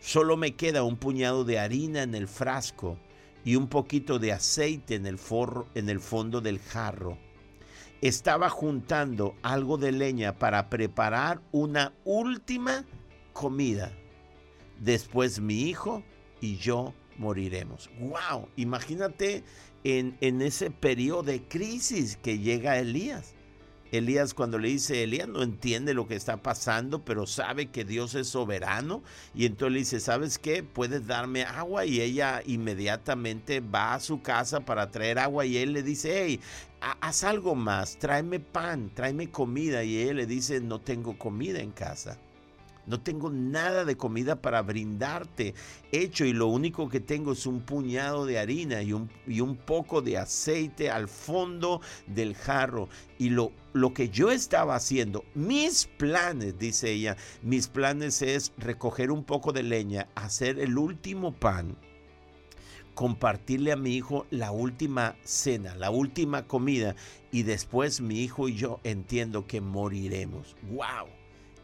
Solo 0.00 0.36
me 0.36 0.56
queda 0.56 0.82
un 0.82 0.96
puñado 0.96 1.44
de 1.44 1.58
harina 1.58 2.02
en 2.02 2.14
el 2.14 2.26
frasco 2.26 2.98
y 3.44 3.56
un 3.56 3.68
poquito 3.68 4.18
de 4.18 4.32
aceite 4.32 4.94
en 4.94 5.06
el, 5.06 5.18
forro, 5.18 5.68
en 5.74 5.88
el 5.88 6.00
fondo 6.00 6.40
del 6.40 6.58
jarro 6.58 7.18
estaba 8.00 8.48
juntando 8.48 9.34
algo 9.42 9.76
de 9.76 9.92
leña 9.92 10.38
para 10.38 10.70
preparar 10.70 11.40
una 11.52 11.92
última 12.04 12.84
comida. 13.32 13.92
Después 14.78 15.40
mi 15.40 15.62
hijo 15.62 16.02
y 16.40 16.56
yo 16.56 16.94
moriremos. 17.18 17.90
¡Wow! 17.98 18.48
Imagínate 18.56 19.44
en, 19.84 20.16
en 20.20 20.40
ese 20.40 20.70
periodo 20.70 21.24
de 21.24 21.42
crisis 21.42 22.16
que 22.16 22.38
llega 22.38 22.78
Elías. 22.78 23.34
Elías 23.92 24.34
cuando 24.34 24.58
le 24.58 24.68
dice, 24.68 25.02
Elías 25.02 25.28
no 25.28 25.42
entiende 25.42 25.94
lo 25.94 26.06
que 26.06 26.14
está 26.14 26.36
pasando, 26.42 27.04
pero 27.04 27.26
sabe 27.26 27.66
que 27.66 27.84
Dios 27.84 28.14
es 28.14 28.28
soberano. 28.28 29.02
Y 29.34 29.46
entonces 29.46 29.72
le 29.72 29.78
dice, 29.80 30.00
¿sabes 30.00 30.38
qué? 30.38 30.62
Puedes 30.62 31.06
darme 31.06 31.42
agua. 31.42 31.84
Y 31.84 32.00
ella 32.00 32.42
inmediatamente 32.46 33.60
va 33.60 33.94
a 33.94 34.00
su 34.00 34.22
casa 34.22 34.60
para 34.60 34.90
traer 34.90 35.18
agua. 35.18 35.44
Y 35.44 35.56
él 35.56 35.72
le 35.72 35.82
dice, 35.82 36.22
hey, 36.24 36.40
haz 36.80 37.24
algo 37.24 37.54
más, 37.54 37.98
tráeme 37.98 38.40
pan, 38.40 38.90
tráeme 38.94 39.30
comida. 39.30 39.84
Y 39.84 39.98
él 40.02 40.16
le 40.16 40.26
dice, 40.26 40.60
no 40.60 40.80
tengo 40.80 41.18
comida 41.18 41.60
en 41.60 41.72
casa. 41.72 42.18
No 42.86 43.00
tengo 43.00 43.30
nada 43.30 43.84
de 43.84 43.96
comida 43.96 44.42
para 44.42 44.62
brindarte 44.62 45.54
hecho 45.92 46.24
y 46.24 46.32
lo 46.32 46.48
único 46.48 46.88
que 46.88 46.98
tengo 46.98 47.32
es 47.32 47.46
un 47.46 47.60
puñado 47.60 48.26
de 48.26 48.38
harina 48.38 48.82
y 48.82 48.92
un, 48.92 49.08
y 49.28 49.40
un 49.40 49.56
poco 49.56 50.02
de 50.02 50.18
aceite 50.18 50.90
al 50.90 51.06
fondo 51.06 51.80
del 52.06 52.34
jarro. 52.34 52.88
Y 53.18 53.28
lo, 53.28 53.52
lo 53.74 53.92
que 53.94 54.08
yo 54.08 54.30
estaba 54.30 54.74
haciendo, 54.74 55.24
mis 55.34 55.86
planes, 55.98 56.58
dice 56.58 56.90
ella, 56.90 57.16
mis 57.42 57.68
planes 57.68 58.22
es 58.22 58.52
recoger 58.56 59.12
un 59.12 59.24
poco 59.24 59.52
de 59.52 59.62
leña, 59.62 60.08
hacer 60.16 60.58
el 60.58 60.76
último 60.76 61.32
pan 61.32 61.76
compartirle 63.00 63.72
a 63.72 63.76
mi 63.76 63.96
hijo 63.96 64.26
la 64.28 64.50
última 64.50 65.16
cena, 65.24 65.74
la 65.74 65.88
última 65.88 66.46
comida 66.46 66.96
y 67.32 67.44
después 67.44 68.02
mi 68.02 68.20
hijo 68.20 68.46
y 68.46 68.56
yo 68.56 68.78
entiendo 68.84 69.46
que 69.46 69.62
moriremos. 69.62 70.54
¡Wow! 70.70 71.08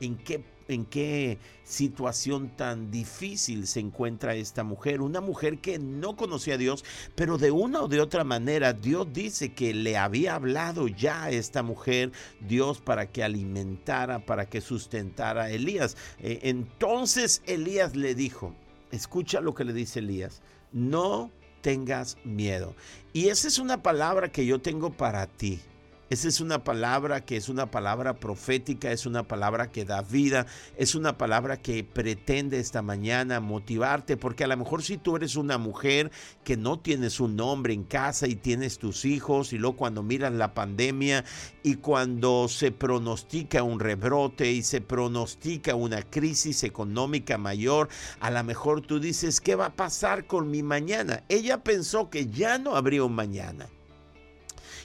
¿En 0.00 0.16
qué 0.16 0.42
en 0.68 0.86
qué 0.86 1.38
situación 1.62 2.56
tan 2.56 2.90
difícil 2.90 3.66
se 3.66 3.80
encuentra 3.80 4.34
esta 4.34 4.64
mujer. 4.64 5.02
Una 5.02 5.20
mujer 5.20 5.58
que 5.58 5.78
no 5.78 6.16
conocía 6.16 6.54
a 6.54 6.58
Dios, 6.58 6.86
pero 7.14 7.36
de 7.36 7.50
una 7.50 7.82
o 7.82 7.88
de 7.88 8.00
otra 8.00 8.24
manera 8.24 8.72
Dios 8.72 9.06
dice 9.12 9.52
que 9.52 9.74
le 9.74 9.98
había 9.98 10.36
hablado 10.36 10.88
ya 10.88 11.24
a 11.24 11.30
esta 11.30 11.62
mujer 11.62 12.12
Dios 12.40 12.80
para 12.80 13.12
que 13.12 13.22
alimentara, 13.22 14.24
para 14.24 14.46
que 14.46 14.62
sustentara 14.62 15.44
a 15.44 15.50
Elías. 15.50 15.98
Eh, 16.18 16.40
entonces 16.44 17.42
Elías 17.46 17.94
le 17.94 18.14
dijo, 18.14 18.54
escucha 18.90 19.40
lo 19.40 19.54
que 19.54 19.64
le 19.64 19.74
dice 19.74 20.00
Elías, 20.00 20.42
no 20.72 21.30
tengas 21.60 22.16
miedo. 22.24 22.74
Y 23.12 23.28
esa 23.28 23.48
es 23.48 23.58
una 23.58 23.82
palabra 23.82 24.30
que 24.30 24.46
yo 24.46 24.60
tengo 24.60 24.90
para 24.90 25.26
ti. 25.26 25.60
Esa 26.08 26.28
es 26.28 26.40
una 26.40 26.62
palabra 26.62 27.24
que 27.24 27.36
es 27.36 27.48
una 27.48 27.68
palabra 27.72 28.20
profética, 28.20 28.92
es 28.92 29.06
una 29.06 29.26
palabra 29.26 29.72
que 29.72 29.84
da 29.84 30.02
vida, 30.02 30.46
es 30.76 30.94
una 30.94 31.18
palabra 31.18 31.56
que 31.56 31.82
pretende 31.82 32.60
esta 32.60 32.80
mañana 32.80 33.40
motivarte, 33.40 34.16
porque 34.16 34.44
a 34.44 34.46
lo 34.46 34.56
mejor 34.56 34.84
si 34.84 34.98
tú 34.98 35.16
eres 35.16 35.34
una 35.34 35.58
mujer 35.58 36.12
que 36.44 36.56
no 36.56 36.78
tienes 36.78 37.18
un 37.18 37.34
nombre 37.34 37.74
en 37.74 37.82
casa 37.82 38.28
y 38.28 38.36
tienes 38.36 38.78
tus 38.78 39.04
hijos, 39.04 39.52
y 39.52 39.58
luego 39.58 39.78
cuando 39.78 40.04
miras 40.04 40.32
la 40.32 40.54
pandemia 40.54 41.24
y 41.64 41.74
cuando 41.74 42.46
se 42.46 42.70
pronostica 42.70 43.64
un 43.64 43.80
rebrote 43.80 44.52
y 44.52 44.62
se 44.62 44.80
pronostica 44.80 45.74
una 45.74 46.02
crisis 46.02 46.62
económica 46.62 47.36
mayor, 47.36 47.88
a 48.20 48.30
lo 48.30 48.44
mejor 48.44 48.80
tú 48.80 49.00
dices, 49.00 49.40
¿qué 49.40 49.56
va 49.56 49.66
a 49.66 49.74
pasar 49.74 50.28
con 50.28 50.52
mi 50.52 50.62
mañana? 50.62 51.24
Ella 51.28 51.64
pensó 51.64 52.10
que 52.10 52.26
ya 52.28 52.58
no 52.58 52.76
habría 52.76 53.02
un 53.02 53.16
mañana. 53.16 53.68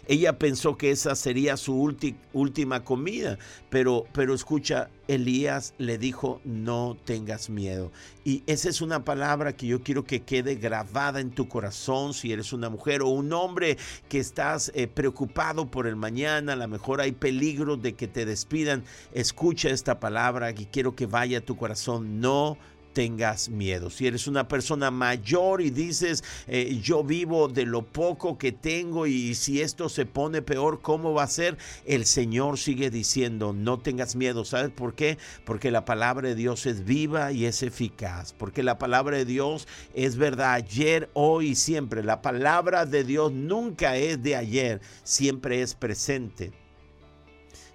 Ella 0.08 0.38
pensó 0.38 0.78
que 0.78 0.92
esa 0.92 1.16
sería 1.16 1.58
su 1.58 1.94
última 2.34 2.84
comida, 2.84 3.38
pero, 3.70 4.06
pero 4.14 4.34
escucha, 4.34 4.90
Elías 5.08 5.74
le 5.78 5.98
dijo, 5.98 6.42
no 6.44 6.98
tengas 7.06 7.50
miedo. 7.50 7.92
Y 8.24 8.44
esa 8.48 8.70
es 8.70 8.82
una 8.82 9.04
palabra 9.04 9.54
que 9.54 9.68
yo 9.68 9.82
quiero 9.82 10.04
que 10.04 10.22
quede 10.22 10.56
grabada 10.56 11.20
en 11.20 11.32
tu 11.32 11.48
corazón 11.48 12.14
si 12.14 12.32
eres 12.32 12.54
una 12.54 12.70
mujer 12.70 13.02
o 13.02 13.10
un 13.10 13.34
hombre 13.34 13.78
que 14.10 14.20
estás 14.20 14.72
eh, 14.74 14.88
preocupado 14.88 15.70
por 15.70 15.88
el 15.88 15.96
mañana, 15.96 16.54
a 16.54 16.56
lo 16.56 16.68
mejor 16.68 17.02
hay 17.02 17.12
peligro 17.12 17.78
de 17.78 17.94
que 17.94 18.08
te 18.08 18.26
despidan. 18.26 18.84
Escucha 19.14 19.70
esta 19.70 20.00
palabra 20.00 20.52
y 20.52 20.66
quiero 20.66 20.96
que 20.96 21.06
vaya 21.06 21.40
a 21.40 21.42
tu 21.42 21.58
corazón, 21.58 22.20
no 22.20 22.58
tengas 22.94 23.50
miedo. 23.50 23.90
Si 23.90 24.08
eres 24.08 24.28
una 24.28 24.48
persona 24.48 24.92
mayor 24.92 25.62
y 25.62 25.70
dices, 25.70 26.24
eh, 26.48 26.80
yo 26.82 27.04
vivo 27.04 27.48
de 27.48 27.66
lo 27.66 27.84
poco 27.84 28.38
que 28.38 28.52
tengo 28.52 29.08
y 29.08 29.36
si 29.36 29.62
esto 29.62 29.90
se 29.90 30.06
pone 30.06 30.42
peor, 30.42 30.82
¿cómo 30.82 31.14
va 31.14 31.24
a 31.24 31.28
ser? 31.28 31.58
El 31.86 32.06
Señor 32.06 32.58
sigue 32.58 32.90
diciendo, 32.90 33.54
no 33.54 33.80
tengas 33.80 34.16
miedo. 34.16 34.46
¿Sabes 34.46 34.72
por 34.72 34.94
qué? 34.94 35.18
Porque 35.46 35.72
la 35.72 35.86
palabra 35.86 36.30
de 36.30 36.36
Dios 36.36 36.66
es 36.66 36.86
viva 36.86 37.32
y 37.32 37.46
es 37.46 37.64
eficaz. 37.64 38.34
Porque 38.34 38.64
la 38.64 38.78
palabra 38.78 39.18
de 39.18 39.26
Dios 39.26 39.68
es 39.94 40.16
verdad 40.16 40.54
ayer, 40.54 41.10
hoy 41.14 41.50
y 41.50 41.56
siempre. 41.56 42.04
La 42.04 42.22
palabra 42.22 42.86
de 42.86 43.04
Dios 43.04 43.32
nunca 43.32 43.98
es 43.98 44.22
de 44.22 44.36
ayer, 44.36 44.82
siempre 45.04 45.62
es 45.62 45.76
presente. 45.76 46.52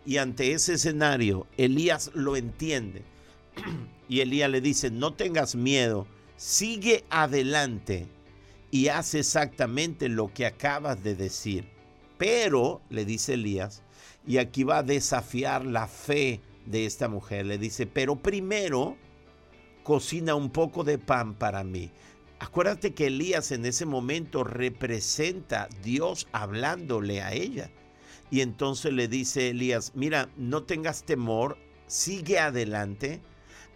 Y 0.04 0.18
ante 0.18 0.52
ese 0.52 0.74
escenario, 0.74 1.46
Elías 1.56 2.12
lo 2.14 2.36
entiende 2.36 3.02
y 4.08 4.20
Elías 4.20 4.50
le 4.50 4.60
dice, 4.60 4.90
no 4.90 5.12
tengas 5.12 5.54
miedo, 5.54 6.06
sigue 6.36 7.04
adelante 7.10 8.06
y 8.70 8.88
haz 8.88 9.14
exactamente 9.14 10.08
lo 10.08 10.32
que 10.32 10.46
acabas 10.46 11.02
de 11.02 11.14
decir. 11.14 11.68
Pero, 12.18 12.80
le 12.90 13.04
dice 13.04 13.34
Elías, 13.34 13.82
y 14.26 14.38
aquí 14.38 14.64
va 14.64 14.78
a 14.78 14.82
desafiar 14.82 15.64
la 15.64 15.86
fe 15.86 16.40
de 16.66 16.86
esta 16.86 17.08
mujer, 17.08 17.46
le 17.46 17.58
dice, 17.58 17.86
pero 17.86 18.16
primero 18.16 18.96
cocina 19.82 20.34
un 20.34 20.50
poco 20.50 20.82
de 20.82 20.98
pan 20.98 21.34
para 21.34 21.62
mí. 21.62 21.90
Acuérdate 22.38 22.92
que 22.92 23.06
Elías 23.06 23.52
en 23.52 23.64
ese 23.64 23.86
momento 23.86 24.44
representa 24.44 25.68
Dios 25.82 26.26
hablándole 26.32 27.22
a 27.22 27.32
ella. 27.32 27.70
Y 28.30 28.40
entonces 28.40 28.92
le 28.92 29.08
dice 29.08 29.50
Elías, 29.50 29.92
mira, 29.94 30.28
no 30.36 30.64
tengas 30.64 31.04
temor, 31.04 31.56
sigue 31.86 32.38
adelante, 32.38 33.20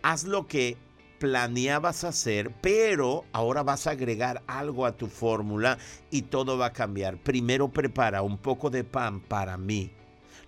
haz 0.02 0.25
lo 0.25 0.47
que 0.47 0.76
planeabas 1.19 2.04
hacer, 2.04 2.50
pero 2.62 3.25
ahora 3.33 3.62
vas 3.62 3.87
a 3.87 3.90
agregar 3.90 4.42
algo 4.47 4.87
a 4.87 4.97
tu 4.97 5.07
fórmula 5.07 5.78
y 6.11 6.23
todo 6.23 6.57
va 6.57 6.66
a 6.66 6.73
cambiar. 6.73 7.23
Primero 7.23 7.69
prepara 7.69 8.23
un 8.23 8.38
poco 8.38 8.71
de 8.71 8.85
pan 8.85 9.21
para 9.21 9.57
mí. 9.59 9.92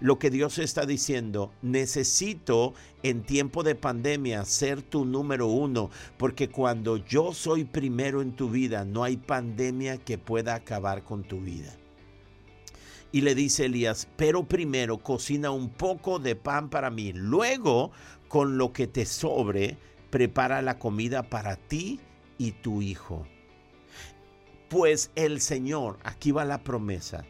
Lo 0.01 0.19
que 0.19 0.31
Dios 0.31 0.59
está 0.59 0.85
diciendo, 0.85 1.53
necesito 1.63 2.75
en 3.05 3.23
tiempo 3.23 3.63
de 3.63 3.77
pandemia 3.77 4.45
ser 4.45 4.83
tu 4.83 5.05
número 5.05 5.47
uno, 5.47 5.91
porque 6.17 6.49
cuando 6.49 6.97
yo 6.97 7.33
soy 7.33 7.65
primero 7.65 8.21
en 8.21 8.33
tu 8.33 8.51
vida, 8.51 8.85
no 8.85 9.05
hay 9.05 9.17
pandemia 9.17 9.99
que 9.99 10.19
pueda 10.19 10.57
acabar 10.57 11.05
con 11.05 11.23
tu 11.23 11.41
vida. 11.41 11.77
Y 13.13 13.21
le 13.21 13.35
dice 13.37 13.67
Elías, 13.67 14.09
pero 14.17 14.43
primero 14.43 14.99
cocina 14.99 15.51
un 15.51 15.69
poco 15.69 16.19
de 16.19 16.35
pan 16.35 16.69
para 16.69 16.91
mí, 16.91 17.13
luego 17.13 17.93
con 18.33 18.57
lo 18.57 18.73
que 18.73 18.87
te 18.87 19.05
sobre, 19.05 19.77
prepara 20.09 20.62
la 20.62 20.79
comida 20.79 21.29
para 21.29 21.57
ti 21.57 22.01
y 22.39 22.53
tu 22.53 22.81
hijo. 22.81 23.27
Pues 24.71 25.11
el 25.17 25.43
Señor, 25.43 25.99
aquí 26.03 26.31
va 26.31 26.47
la 26.47 26.65
promesa, 26.65 27.27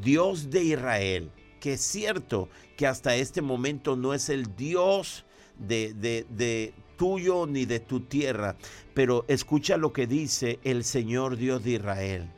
Dios 0.00 0.48
de 0.48 0.62
Israel, 0.62 1.32
que 1.58 1.72
es 1.72 1.80
cierto 1.80 2.48
que 2.76 2.86
hasta 2.86 3.16
este 3.16 3.42
momento 3.42 3.96
no 3.96 4.14
es 4.14 4.28
el 4.28 4.54
Dios 4.54 5.24
de, 5.58 5.94
de, 5.94 6.74
tuyo 6.96 7.48
ni 7.48 7.64
de 7.64 7.80
tu 7.80 8.02
tierra, 8.02 8.54
pero 8.94 9.24
escucha 9.26 9.76
lo 9.76 9.92
que 9.92 10.06
dice 10.06 10.60
el 10.62 10.84
Señor 10.84 11.38
Dios 11.38 11.64
de 11.64 11.72
Israel. 11.72 12.30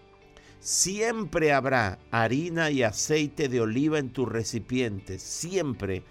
Siempre 0.60 1.52
habrá 1.52 1.98
harina 2.10 2.70
y 2.70 2.84
aceite 2.84 3.50
de 3.50 3.60
oliva 3.60 3.98
en 3.98 4.14
tus 4.14 4.26
recipientes, 4.26 5.22
siempre 5.22 6.04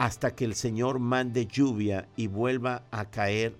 hasta 0.00 0.34
que 0.34 0.46
el 0.46 0.54
Señor 0.54 0.98
mande 0.98 1.44
lluvia 1.44 2.08
y 2.16 2.26
vuelva 2.26 2.84
a 2.90 3.10
caer, 3.10 3.54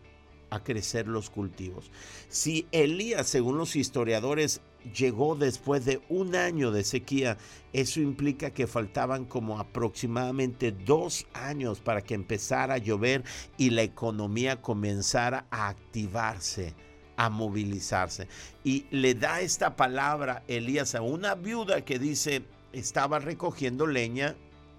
a 0.49 0.65
crecer 0.65 1.07
los 1.07 1.29
cultivos. 1.29 1.91
Si 2.31 2.67
Elías, 2.73 3.27
según 3.27 3.59
los 3.59 3.77
historiadores, 3.77 4.63
llegó 4.97 5.35
después 5.35 5.85
de 5.85 6.01
un 6.09 6.35
año 6.35 6.71
de 6.71 6.83
sequía, 6.83 7.37
eso 7.75 8.01
implica 8.01 8.55
que 8.55 8.67
faltaban 8.67 9.27
como 9.27 9.61
aproximadamente 9.61 10.73
dos 10.73 11.27
años 11.35 11.81
para 11.81 12.01
que 12.01 12.15
empezara 12.15 12.73
a 12.73 12.79
llover 12.79 13.23
y 13.59 13.69
la 13.69 13.83
economía 13.83 14.63
comenzara 14.63 15.45
a 15.51 15.69
activarse 15.69 16.75
a 17.19 17.29
movilizarse. 17.29 18.29
Y 18.65 18.87
le 18.91 19.15
da 19.15 19.43
esta 19.43 19.77
palabra 19.77 20.43
Elías 20.49 20.95
a 20.95 21.03
una 21.03 21.35
viuda 21.35 21.85
que 21.85 21.99
dice, 21.99 22.45
estaba 22.73 23.19
recogiendo 23.19 23.87
leña 23.87 24.37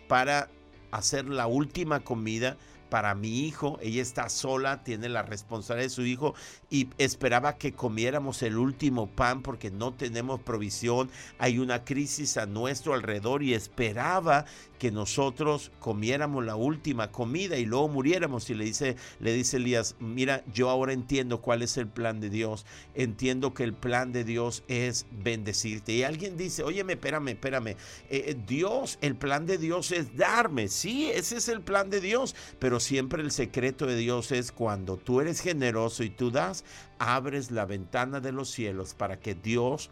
para 0.07 0.49
hacer 0.91 1.25
la 1.25 1.47
última 1.47 2.01
comida 2.01 2.57
para 2.89 3.15
mi 3.15 3.47
hijo. 3.47 3.79
Ella 3.81 4.01
está 4.01 4.29
sola, 4.29 4.83
tiene 4.83 5.09
la 5.09 5.23
responsabilidad 5.23 5.85
de 5.85 5.89
su 5.95 6.05
hijo 6.05 6.35
y 6.71 6.87
esperaba 6.97 7.57
que 7.57 7.73
comiéramos 7.73 8.41
el 8.41 8.57
último 8.57 9.07
pan 9.07 9.43
porque 9.43 9.69
no 9.69 9.93
tenemos 9.93 10.39
provisión. 10.39 11.11
Hay 11.37 11.59
una 11.59 11.83
crisis 11.83 12.37
a 12.37 12.45
nuestro 12.45 12.93
alrededor 12.93 13.43
y 13.43 13.53
esperaba 13.53 14.45
que 14.79 14.89
nosotros 14.89 15.71
comiéramos 15.79 16.43
la 16.43 16.55
última 16.55 17.11
comida 17.11 17.55
y 17.57 17.65
luego 17.65 17.87
muriéramos. 17.87 18.49
Y 18.49 18.55
le 18.55 18.65
dice, 18.65 18.95
le 19.19 19.31
dice 19.31 19.57
Elías, 19.57 19.95
mira, 19.99 20.43
yo 20.51 20.71
ahora 20.71 20.91
entiendo 20.91 21.39
cuál 21.39 21.61
es 21.61 21.77
el 21.77 21.87
plan 21.87 22.19
de 22.19 22.31
Dios. 22.31 22.65
Entiendo 22.95 23.53
que 23.53 23.63
el 23.63 23.75
plan 23.75 24.11
de 24.11 24.23
Dios 24.23 24.63
es 24.67 25.05
bendecirte. 25.11 25.93
Y 25.93 26.01
alguien 26.01 26.35
dice, 26.35 26.63
óyeme, 26.63 26.93
espérame, 26.93 27.27
espérame. 27.27 27.67
Eh, 27.67 27.77
eh, 28.09 28.37
Dios, 28.47 28.97
el 29.01 29.15
plan 29.15 29.45
de 29.45 29.59
Dios 29.59 29.91
es 29.91 30.15
darme. 30.15 30.67
Sí, 30.67 31.11
ese 31.13 31.37
es 31.37 31.47
el 31.47 31.61
plan 31.61 31.91
de 31.91 32.01
Dios. 32.01 32.33
Pero 32.57 32.79
siempre 32.79 33.21
el 33.21 33.31
secreto 33.31 33.85
de 33.85 33.97
Dios 33.97 34.31
es 34.31 34.51
cuando 34.51 34.97
tú 34.97 35.21
eres 35.21 35.41
generoso 35.41 36.03
y 36.03 36.09
tú 36.09 36.31
das, 36.31 36.60
abres 36.99 37.51
la 37.51 37.65
ventana 37.65 38.19
de 38.19 38.31
los 38.31 38.49
cielos 38.49 38.93
para 38.93 39.19
que 39.19 39.35
Dios 39.35 39.89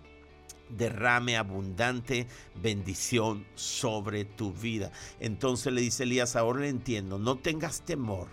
derrame 0.69 1.37
abundante 1.37 2.27
bendición 2.55 3.45
sobre 3.55 4.25
tu 4.25 4.53
vida. 4.53 4.91
Entonces 5.19 5.73
le 5.73 5.81
dice 5.81 6.03
Elías, 6.03 6.35
ahora 6.35 6.61
le 6.61 6.69
entiendo, 6.69 7.17
no 7.17 7.37
tengas 7.37 7.81
temor. 7.81 8.27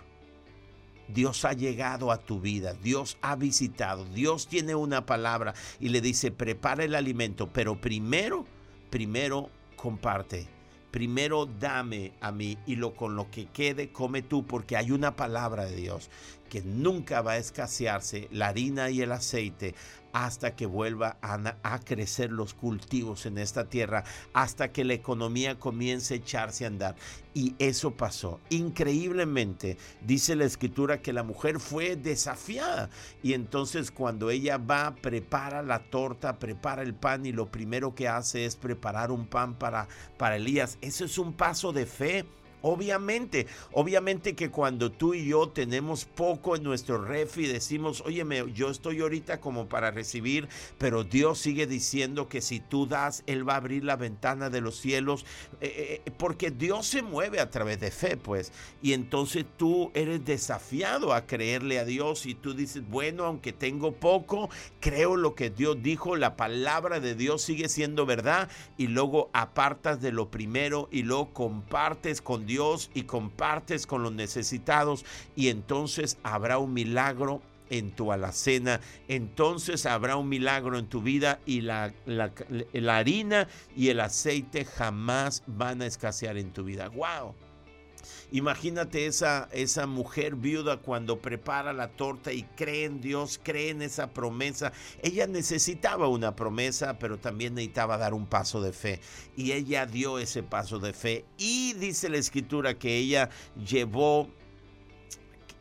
Dios 1.07 1.45
ha 1.45 1.53
llegado 1.53 2.11
a 2.11 2.17
tu 2.17 2.41
vida, 2.41 2.73
Dios 2.73 3.17
ha 3.21 3.37
visitado, 3.37 4.03
Dios 4.05 4.47
tiene 4.47 4.75
una 4.75 5.05
palabra 5.05 5.53
y 5.79 5.89
le 5.89 6.01
dice, 6.01 6.31
prepara 6.31 6.83
el 6.83 6.95
alimento, 6.95 7.47
pero 7.51 7.79
primero, 7.79 8.45
primero 8.89 9.49
comparte. 9.77 10.56
Primero 10.91 11.45
dame 11.45 12.13
a 12.21 12.31
mí 12.31 12.57
y 12.65 12.75
lo 12.75 12.95
con 12.95 13.15
lo 13.15 13.29
que 13.29 13.45
quede 13.45 13.91
come 13.91 14.21
tú 14.21 14.45
porque 14.45 14.77
hay 14.77 14.91
una 14.91 15.15
palabra 15.15 15.65
de 15.65 15.75
Dios 15.75 16.09
que 16.49 16.61
nunca 16.61 17.21
va 17.21 17.33
a 17.33 17.37
escasearse 17.37 18.27
la 18.31 18.47
harina 18.47 18.89
y 18.89 19.01
el 19.01 19.11
aceite 19.11 19.75
hasta 20.25 20.55
que 20.55 20.65
vuelva 20.65 21.17
a, 21.21 21.79
crecer 21.81 22.31
los 22.31 22.55
cultivos 22.55 23.27
en 23.27 23.37
esta 23.37 23.69
tierra, 23.69 24.03
hasta 24.33 24.71
que 24.71 24.83
la 24.83 24.95
economía 24.95 25.59
comience 25.59 26.15
a 26.15 26.17
echarse 26.17 26.63
a 26.63 26.69
andar. 26.69 26.95
Y 27.35 27.53
eso 27.59 27.91
pasó. 27.91 28.39
Increíblemente, 28.49 29.77
dice 30.01 30.35
la 30.35 30.45
escritura 30.45 31.03
que 31.03 31.13
la 31.13 31.21
mujer 31.21 31.59
fue 31.59 31.95
desafiada. 31.95 32.89
Y 33.21 33.33
entonces 33.33 33.91
cuando 33.91 34.31
ella 34.31 34.57
va, 34.57 34.95
prepara 34.95 35.61
la 35.61 35.83
torta, 35.83 36.39
prepara 36.39 36.81
el 36.81 36.95
pan 36.95 37.27
y 37.27 37.31
lo 37.31 37.51
primero 37.51 37.93
que 37.93 38.07
hace 38.07 38.45
es 38.45 38.55
preparar 38.55 39.11
un 39.11 39.27
pan 39.27 39.53
para, 39.53 39.87
para 40.17 40.37
Elías. 40.37 40.79
Eso 40.81 41.05
es 41.05 41.19
un 41.19 41.33
paso 41.33 41.71
de 41.73 41.85
fe. 41.85 42.25
Obviamente, 42.67 43.47
obviamente 43.71 44.35
que 44.35 44.51
cuando 44.51 44.91
tú 44.91 45.13
y 45.13 45.25
yo 45.25 45.47
tenemos 45.47 46.03
poco 46.03 46.57
en 46.57 46.63
nuestro 46.63 47.01
refi, 47.01 47.47
decimos, 47.47 48.03
óyeme, 48.05 48.43
yo 48.53 48.69
estoy 48.69 48.99
ahorita 48.99 49.39
como 49.39 49.69
para 49.69 49.89
recibir, 49.89 50.49
pero 50.77 51.05
Dios 51.05 51.39
sigue 51.39 51.65
diciendo 51.65 52.27
que 52.27 52.41
si 52.41 52.59
tú 52.59 52.85
das, 52.85 53.23
Él 53.25 53.47
va 53.47 53.53
a 53.53 53.57
abrir 53.57 53.85
la 53.85 53.95
ventana 53.95 54.49
de 54.49 54.59
los 54.59 54.75
cielos, 54.75 55.25
eh, 55.61 55.73
eh, 55.77 56.01
eh, 56.05 56.11
porque 56.17 56.51
Dios 56.51 56.87
se 56.87 57.03
mueve 57.03 57.39
a 57.39 57.49
través 57.49 57.79
de 57.79 57.89
fe, 57.89 58.17
pues. 58.17 58.51
Y 58.81 58.91
entonces 58.91 59.45
tú 59.55 59.89
eres 59.93 60.25
desafiado 60.25 61.13
a 61.13 61.25
creerle 61.25 61.79
a 61.79 61.85
Dios 61.85 62.25
y 62.25 62.35
tú 62.35 62.53
dices, 62.53 62.85
bueno, 62.89 63.23
aunque 63.23 63.53
tengo 63.53 63.93
poco, 63.93 64.49
creo 64.81 65.15
lo 65.15 65.35
que 65.35 65.49
Dios 65.49 65.81
dijo, 65.81 66.17
la 66.17 66.35
palabra 66.35 66.99
de 66.99 67.15
Dios 67.15 67.43
sigue 67.43 67.69
siendo 67.69 68.05
verdad, 68.05 68.49
y 68.77 68.87
luego 68.87 69.29
apartas 69.31 70.01
de 70.01 70.11
lo 70.11 70.29
primero 70.29 70.89
y 70.91 71.03
luego 71.03 71.31
compartes 71.31 72.21
con 72.21 72.45
Dios 72.45 72.56
y 72.93 73.03
compartes 73.03 73.85
con 73.85 74.03
los 74.03 74.11
necesitados 74.11 75.05
y 75.35 75.49
entonces 75.49 76.17
habrá 76.23 76.57
un 76.57 76.73
milagro 76.73 77.41
en 77.69 77.91
tu 77.91 78.11
alacena, 78.11 78.79
entonces 79.07 79.85
habrá 79.85 80.15
un 80.15 80.29
milagro 80.29 80.79
en 80.79 80.87
tu 80.87 81.01
vida 81.01 81.39
y 81.45 81.61
la, 81.61 81.93
la, 82.05 82.31
harina 82.97 83.47
y 83.75 83.89
el 83.89 83.99
aceite 83.99 84.65
jamás 84.65 85.43
van 85.47 85.81
a 85.81 85.85
escasear 85.85 86.37
en 86.37 86.51
tu 86.51 86.63
vida. 86.63 86.89
¡Wow! 86.89 87.35
Imagínate 88.31 89.05
esa, 89.05 89.47
esa 89.53 89.87
mujer 89.87 90.35
viuda 90.35 90.77
cuando 90.77 91.19
prepara 91.19 91.71
la 91.71 91.87
torta 91.89 92.33
y 92.33 92.43
cree 92.43 92.83
en 92.83 92.99
Dios, 92.99 93.39
cree 93.41 93.69
en 93.69 93.81
esa 93.81 94.11
promesa. 94.11 94.73
Ella 95.01 95.27
necesitaba 95.27 96.09
una 96.09 96.35
promesa, 96.35 96.99
pero 96.99 97.17
también 97.17 97.53
necesitaba 97.53 97.97
dar 97.97 98.13
un 98.13 98.25
paso 98.25 98.61
de 98.61 98.73
fe. 98.73 98.99
Y 99.37 99.53
ella 99.53 99.85
dio 99.85 100.19
ese 100.19 100.43
paso 100.43 100.79
de 100.79 100.91
fe. 100.91 101.25
Y 101.37 101.73
dice 101.73 102.09
la 102.09 102.17
escritura 102.17 102.77
que 102.77 102.97
ella 102.97 103.29
llevó 103.65 104.29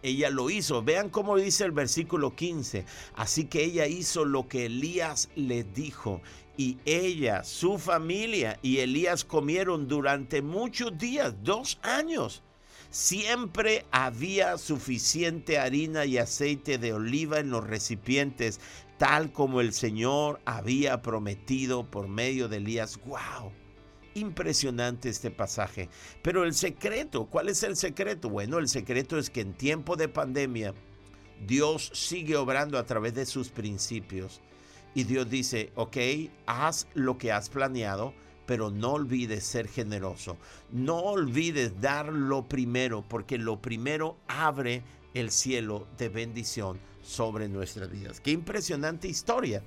ella 0.02 0.30
lo 0.30 0.50
hizo. 0.50 0.82
Vean 0.82 1.10
cómo 1.10 1.36
dice 1.36 1.64
el 1.64 1.72
versículo 1.72 2.34
15. 2.34 2.84
Así 3.14 3.46
que 3.46 3.64
ella 3.64 3.86
hizo 3.86 4.24
lo 4.24 4.46
que 4.46 4.66
Elías 4.66 5.30
le 5.34 5.64
dijo. 5.64 6.20
Y 6.56 6.78
ella, 6.84 7.42
su 7.44 7.78
familia 7.78 8.58
y 8.62 8.78
Elías 8.78 9.24
comieron 9.24 9.88
durante 9.88 10.42
muchos 10.42 10.96
días, 10.96 11.34
dos 11.42 11.78
años. 11.82 12.42
Siempre 12.96 13.84
había 13.90 14.56
suficiente 14.56 15.58
harina 15.58 16.06
y 16.06 16.16
aceite 16.16 16.78
de 16.78 16.94
oliva 16.94 17.40
en 17.40 17.50
los 17.50 17.62
recipientes, 17.62 18.58
tal 18.96 19.32
como 19.32 19.60
el 19.60 19.74
Señor 19.74 20.40
había 20.46 21.02
prometido 21.02 21.84
por 21.84 22.08
medio 22.08 22.48
de 22.48 22.56
Elías. 22.56 22.98
¡Wow! 23.04 23.52
Impresionante 24.14 25.10
este 25.10 25.30
pasaje. 25.30 25.90
Pero 26.22 26.44
el 26.44 26.54
secreto, 26.54 27.26
¿cuál 27.26 27.50
es 27.50 27.62
el 27.64 27.76
secreto? 27.76 28.30
Bueno, 28.30 28.56
el 28.56 28.66
secreto 28.66 29.18
es 29.18 29.28
que 29.28 29.42
en 29.42 29.52
tiempo 29.52 29.96
de 29.96 30.08
pandemia 30.08 30.72
Dios 31.46 31.90
sigue 31.92 32.34
obrando 32.34 32.78
a 32.78 32.86
través 32.86 33.12
de 33.12 33.26
sus 33.26 33.50
principios. 33.50 34.40
Y 34.94 35.04
Dios 35.04 35.28
dice, 35.28 35.70
ok, 35.74 35.98
haz 36.46 36.86
lo 36.94 37.18
que 37.18 37.30
has 37.30 37.50
planeado, 37.50 38.14
pero 38.46 38.70
no 38.70 38.92
olvides 38.92 39.44
ser 39.44 39.68
generoso. 39.68 40.36
No 40.72 40.98
olvides 40.98 41.80
dar 41.80 42.12
lo 42.12 42.48
primero, 42.48 43.04
porque 43.06 43.38
lo 43.38 43.60
primero 43.60 44.16
abre 44.28 44.82
el 45.14 45.30
cielo 45.30 45.86
de 45.98 46.08
bendición 46.08 46.78
sobre 47.02 47.48
nuestras 47.48 47.90
vidas. 47.90 48.20
Qué 48.20 48.30
impresionante 48.30 49.08
historia. 49.08 49.62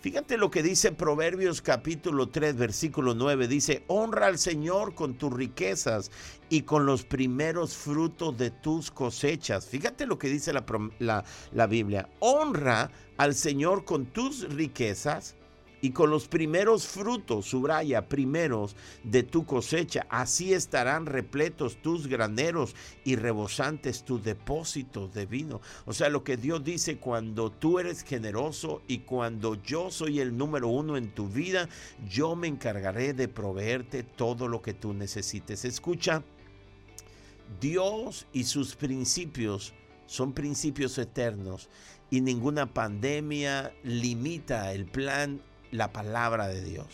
Fíjate 0.00 0.36
lo 0.36 0.50
que 0.50 0.64
dice 0.64 0.90
Proverbios 0.90 1.62
capítulo 1.62 2.28
3, 2.28 2.56
versículo 2.56 3.14
9. 3.14 3.46
Dice, 3.46 3.84
honra 3.86 4.26
al 4.26 4.36
Señor 4.36 4.96
con 4.96 5.14
tus 5.14 5.32
riquezas 5.32 6.10
y 6.48 6.62
con 6.62 6.86
los 6.86 7.04
primeros 7.04 7.76
frutos 7.76 8.36
de 8.36 8.50
tus 8.50 8.90
cosechas. 8.90 9.66
Fíjate 9.66 10.06
lo 10.06 10.18
que 10.18 10.28
dice 10.28 10.52
la, 10.52 10.64
la, 10.98 11.24
la 11.52 11.66
Biblia. 11.68 12.08
Honra 12.18 12.90
al 13.16 13.36
Señor 13.36 13.84
con 13.84 14.06
tus 14.06 14.52
riquezas 14.52 15.36
y 15.82 15.90
con 15.90 16.10
los 16.10 16.28
primeros 16.28 16.86
frutos, 16.86 17.46
subraya, 17.46 18.08
primeros 18.08 18.76
de 19.02 19.24
tu 19.24 19.44
cosecha, 19.44 20.06
así 20.08 20.54
estarán 20.54 21.06
repletos 21.06 21.82
tus 21.82 22.06
graneros 22.06 22.76
y 23.04 23.16
rebosantes 23.16 24.04
tus 24.04 24.22
depósitos 24.22 25.12
de 25.12 25.26
vino. 25.26 25.60
O 25.84 25.92
sea, 25.92 26.08
lo 26.08 26.22
que 26.22 26.36
Dios 26.36 26.62
dice, 26.62 26.98
cuando 26.98 27.50
tú 27.50 27.80
eres 27.80 28.04
generoso 28.04 28.80
y 28.86 28.98
cuando 28.98 29.60
yo 29.60 29.90
soy 29.90 30.20
el 30.20 30.38
número 30.38 30.68
uno 30.68 30.96
en 30.96 31.12
tu 31.12 31.28
vida, 31.28 31.68
yo 32.08 32.36
me 32.36 32.46
encargaré 32.46 33.12
de 33.12 33.26
proveerte 33.26 34.04
todo 34.04 34.46
lo 34.46 34.62
que 34.62 34.74
tú 34.74 34.94
necesites. 34.94 35.64
Escucha, 35.64 36.22
Dios 37.60 38.28
y 38.32 38.44
sus 38.44 38.76
principios 38.76 39.74
son 40.06 40.32
principios 40.32 40.96
eternos 40.98 41.68
y 42.08 42.20
ninguna 42.20 42.72
pandemia 42.72 43.74
limita 43.82 44.72
el 44.72 44.84
plan 44.84 45.42
la 45.72 45.92
palabra 45.92 46.46
de 46.46 46.62
Dios. 46.62 46.86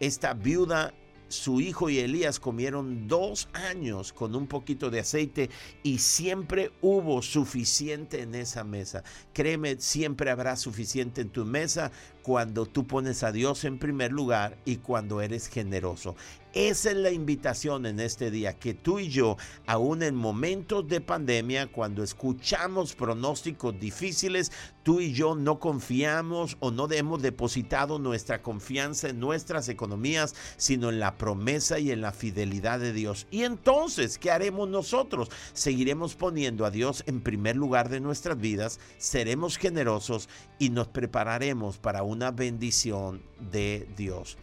Esta 0.00 0.32
viuda, 0.32 0.94
su 1.28 1.60
hijo 1.60 1.90
y 1.90 1.98
Elías 1.98 2.40
comieron 2.40 3.08
dos 3.08 3.48
años 3.52 4.12
con 4.12 4.34
un 4.34 4.46
poquito 4.46 4.90
de 4.90 5.00
aceite 5.00 5.50
y 5.82 5.98
siempre 5.98 6.72
hubo 6.80 7.20
suficiente 7.20 8.22
en 8.22 8.34
esa 8.34 8.64
mesa. 8.64 9.02
Créeme, 9.32 9.78
siempre 9.80 10.30
habrá 10.30 10.56
suficiente 10.56 11.20
en 11.20 11.30
tu 11.30 11.44
mesa 11.44 11.90
cuando 12.24 12.64
tú 12.64 12.86
pones 12.86 13.22
a 13.22 13.32
Dios 13.32 13.64
en 13.64 13.78
primer 13.78 14.10
lugar 14.10 14.56
y 14.64 14.76
cuando 14.78 15.20
eres 15.20 15.46
generoso. 15.46 16.16
Esa 16.54 16.92
es 16.92 16.96
la 16.96 17.10
invitación 17.10 17.84
en 17.84 17.98
este 17.98 18.30
día, 18.30 18.52
que 18.52 18.74
tú 18.74 19.00
y 19.00 19.08
yo, 19.08 19.36
aún 19.66 20.04
en 20.04 20.14
momentos 20.14 20.86
de 20.86 21.00
pandemia, 21.00 21.66
cuando 21.66 22.04
escuchamos 22.04 22.94
pronósticos 22.94 23.78
difíciles, 23.80 24.52
tú 24.84 25.00
y 25.00 25.12
yo 25.12 25.34
no 25.34 25.58
confiamos 25.58 26.56
o 26.60 26.70
no 26.70 26.88
hemos 26.92 27.22
depositado 27.22 27.98
nuestra 27.98 28.40
confianza 28.40 29.08
en 29.08 29.18
nuestras 29.18 29.68
economías, 29.68 30.36
sino 30.56 30.90
en 30.90 31.00
la 31.00 31.16
promesa 31.18 31.80
y 31.80 31.90
en 31.90 32.00
la 32.00 32.12
fidelidad 32.12 32.78
de 32.78 32.92
Dios. 32.92 33.26
Y 33.32 33.42
entonces, 33.42 34.16
¿qué 34.16 34.30
haremos 34.30 34.68
nosotros? 34.68 35.32
Seguiremos 35.54 36.14
poniendo 36.14 36.64
a 36.64 36.70
Dios 36.70 37.02
en 37.08 37.20
primer 37.20 37.56
lugar 37.56 37.88
de 37.88 37.98
nuestras 37.98 38.38
vidas, 38.38 38.78
seremos 38.96 39.56
generosos 39.56 40.28
y 40.60 40.70
nos 40.70 40.86
prepararemos 40.86 41.78
para 41.78 42.04
una 42.14 42.30
bendición 42.30 43.20
de 43.50 43.86
Dios. 43.96 44.38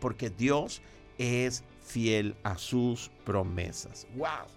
Porque 0.00 0.30
Dios 0.30 0.80
es 1.18 1.62
fiel 1.84 2.34
a 2.42 2.56
sus 2.56 3.10
promesas. 3.24 4.06
¡Wow! 4.16 4.48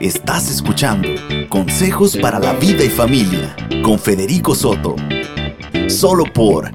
Estás 0.00 0.50
escuchando 0.50 1.08
Consejos 1.48 2.16
para 2.16 2.38
la 2.38 2.52
Vida 2.54 2.84
y 2.84 2.90
Familia 2.90 3.56
con 3.82 3.98
Federico 3.98 4.54
Soto. 4.54 4.94
Solo 5.88 6.24
por 6.32 6.70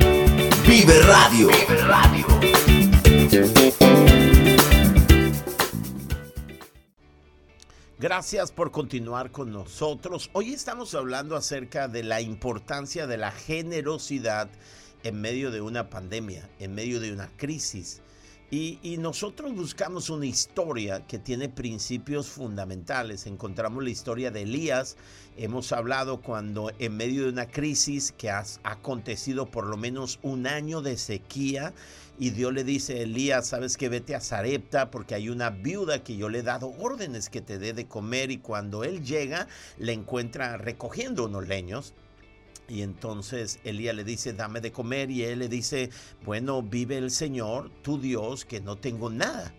Vive 0.65 1.01
Radio. 1.03 1.47
Vive 1.47 1.81
Radio. 1.83 2.27
Gracias 7.99 8.51
por 8.51 8.69
continuar 8.69 9.31
con 9.31 9.51
nosotros. 9.51 10.29
Hoy 10.33 10.53
estamos 10.53 10.93
hablando 10.93 11.35
acerca 11.35 11.87
de 11.87 12.03
la 12.03 12.21
importancia 12.21 13.07
de 13.07 13.17
la 13.17 13.31
generosidad 13.31 14.49
en 15.01 15.19
medio 15.19 15.49
de 15.49 15.61
una 15.61 15.89
pandemia, 15.89 16.47
en 16.59 16.75
medio 16.75 16.99
de 16.99 17.11
una 17.11 17.31
crisis. 17.37 18.03
Y, 18.49 18.95
nosotros 18.99 19.53
buscamos 19.53 20.09
una 20.09 20.25
historia 20.25 21.05
que 21.05 21.19
tiene 21.19 21.49
principios 21.49 22.27
fundamentales. 22.27 23.27
Encontramos 23.27 23.83
la 23.83 23.89
historia 23.89 24.31
de 24.31 24.43
Elías. 24.43 24.95
Hemos 25.35 25.73
hablado 25.73 26.21
cuando 26.21 26.71
en 26.79 26.95
medio 26.95 27.23
de 27.23 27.29
una 27.29 27.47
crisis 27.47 28.13
que 28.17 28.29
ha 28.29 28.45
acontecido 28.63 29.47
por 29.47 29.65
lo 29.65 29.75
menos 29.75 30.19
un 30.23 30.47
año 30.47 30.81
de 30.81 30.95
sequía 30.95 31.73
y 32.17 32.29
Dios 32.29 32.53
le 32.53 32.63
dice 32.63 32.93
a 32.93 33.01
Elías, 33.01 33.47
sabes 33.47 33.75
que 33.75 33.89
vete 33.89 34.15
a 34.15 34.21
Zarepta 34.21 34.91
porque 34.91 35.15
hay 35.15 35.27
una 35.27 35.49
viuda 35.49 36.01
que 36.01 36.15
yo 36.15 36.29
le 36.29 36.39
he 36.39 36.43
dado 36.43 36.73
órdenes 36.79 37.29
que 37.29 37.41
te 37.41 37.59
dé 37.59 37.73
de 37.73 37.85
comer 37.85 38.31
y 38.31 38.37
cuando 38.37 38.85
él 38.85 39.03
llega 39.03 39.49
le 39.77 39.91
encuentra 39.91 40.55
recogiendo 40.55 41.25
unos 41.25 41.49
leños 41.49 41.93
y 42.69 42.81
entonces 42.81 43.59
Elías 43.63 43.95
le 43.95 44.03
dice, 44.03 44.33
dame 44.33 44.61
de 44.61 44.71
comer. 44.71 45.09
Y 45.11 45.23
él 45.23 45.39
le 45.39 45.49
dice, 45.49 45.89
bueno, 46.25 46.61
vive 46.61 46.97
el 46.97 47.11
Señor, 47.11 47.71
tu 47.81 47.99
Dios, 47.99 48.45
que 48.45 48.59
no 48.59 48.77
tengo 48.77 49.09
nada. 49.09 49.53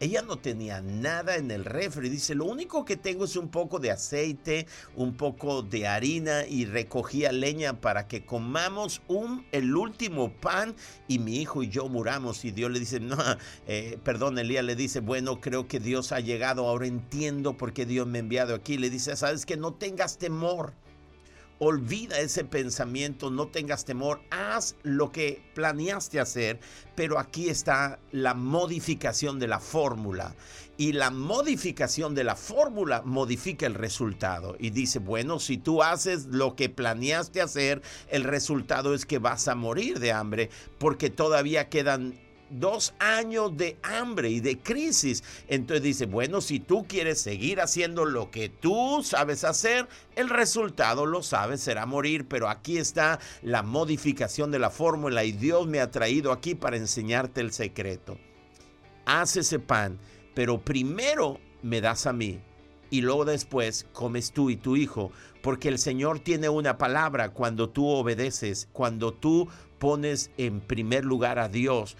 Ella 0.00 0.22
no 0.22 0.36
tenía 0.36 0.80
nada 0.80 1.36
en 1.36 1.50
el 1.50 1.64
refri. 1.64 2.08
Dice, 2.08 2.36
lo 2.36 2.44
único 2.44 2.84
que 2.84 2.96
tengo 2.96 3.24
es 3.24 3.34
un 3.34 3.48
poco 3.48 3.80
de 3.80 3.90
aceite, 3.90 4.68
un 4.94 5.16
poco 5.16 5.62
de 5.62 5.88
harina 5.88 6.46
y 6.46 6.66
recogía 6.66 7.32
leña 7.32 7.80
para 7.80 8.06
que 8.06 8.24
comamos 8.24 9.02
un, 9.08 9.44
el 9.50 9.74
último 9.74 10.32
pan 10.32 10.76
y 11.08 11.18
mi 11.18 11.38
hijo 11.38 11.64
y 11.64 11.68
yo 11.68 11.88
muramos. 11.88 12.44
Y 12.44 12.52
Dios 12.52 12.70
le 12.70 12.78
dice, 12.78 13.00
no, 13.00 13.16
eh, 13.66 13.98
perdón, 14.04 14.38
Elías 14.38 14.64
le 14.64 14.76
dice, 14.76 15.00
bueno, 15.00 15.40
creo 15.40 15.66
que 15.66 15.80
Dios 15.80 16.12
ha 16.12 16.20
llegado, 16.20 16.68
ahora 16.68 16.86
entiendo 16.86 17.56
por 17.56 17.72
qué 17.72 17.84
Dios 17.84 18.06
me 18.06 18.18
ha 18.18 18.20
enviado 18.20 18.54
aquí. 18.54 18.78
Le 18.78 18.90
dice, 18.90 19.16
sabes 19.16 19.46
que 19.46 19.56
no 19.56 19.74
tengas 19.74 20.18
temor 20.18 20.74
Olvida 21.60 22.20
ese 22.20 22.44
pensamiento, 22.44 23.30
no 23.30 23.48
tengas 23.48 23.84
temor, 23.84 24.20
haz 24.30 24.76
lo 24.84 25.10
que 25.10 25.42
planeaste 25.54 26.20
hacer, 26.20 26.60
pero 26.94 27.18
aquí 27.18 27.48
está 27.48 27.98
la 28.12 28.34
modificación 28.34 29.40
de 29.40 29.48
la 29.48 29.58
fórmula. 29.58 30.36
Y 30.76 30.92
la 30.92 31.10
modificación 31.10 32.14
de 32.14 32.22
la 32.22 32.36
fórmula 32.36 33.02
modifica 33.04 33.66
el 33.66 33.74
resultado. 33.74 34.54
Y 34.60 34.70
dice, 34.70 35.00
bueno, 35.00 35.40
si 35.40 35.58
tú 35.58 35.82
haces 35.82 36.26
lo 36.26 36.54
que 36.54 36.68
planeaste 36.68 37.40
hacer, 37.40 37.82
el 38.08 38.22
resultado 38.22 38.94
es 38.94 39.04
que 39.04 39.18
vas 39.18 39.48
a 39.48 39.56
morir 39.56 39.98
de 39.98 40.12
hambre 40.12 40.50
porque 40.78 41.10
todavía 41.10 41.68
quedan 41.68 42.27
dos 42.50 42.94
años 42.98 43.56
de 43.56 43.76
hambre 43.82 44.30
y 44.30 44.40
de 44.40 44.58
crisis. 44.58 45.22
Entonces 45.48 45.82
dice, 45.82 46.06
bueno, 46.06 46.40
si 46.40 46.60
tú 46.60 46.86
quieres 46.86 47.20
seguir 47.20 47.60
haciendo 47.60 48.04
lo 48.04 48.30
que 48.30 48.48
tú 48.48 49.02
sabes 49.02 49.44
hacer, 49.44 49.88
el 50.16 50.28
resultado 50.28 51.06
lo 51.06 51.22
sabes, 51.22 51.60
será 51.60 51.86
morir, 51.86 52.26
pero 52.28 52.48
aquí 52.48 52.78
está 52.78 53.18
la 53.42 53.62
modificación 53.62 54.50
de 54.50 54.58
la 54.58 54.70
fórmula 54.70 55.24
y 55.24 55.32
Dios 55.32 55.66
me 55.66 55.80
ha 55.80 55.90
traído 55.90 56.32
aquí 56.32 56.54
para 56.54 56.76
enseñarte 56.76 57.40
el 57.40 57.52
secreto. 57.52 58.18
Haz 59.06 59.36
ese 59.36 59.58
pan, 59.58 59.98
pero 60.34 60.60
primero 60.60 61.40
me 61.62 61.80
das 61.80 62.06
a 62.06 62.12
mí 62.12 62.40
y 62.90 63.00
luego 63.02 63.24
después 63.24 63.86
comes 63.92 64.32
tú 64.32 64.50
y 64.50 64.56
tu 64.56 64.76
hijo, 64.76 65.12
porque 65.42 65.68
el 65.68 65.78
Señor 65.78 66.20
tiene 66.20 66.48
una 66.48 66.78
palabra 66.78 67.30
cuando 67.30 67.68
tú 67.68 67.86
obedeces, 67.86 68.68
cuando 68.72 69.12
tú 69.12 69.48
pones 69.78 70.30
en 70.36 70.60
primer 70.60 71.04
lugar 71.04 71.38
a 71.38 71.48
Dios 71.48 71.96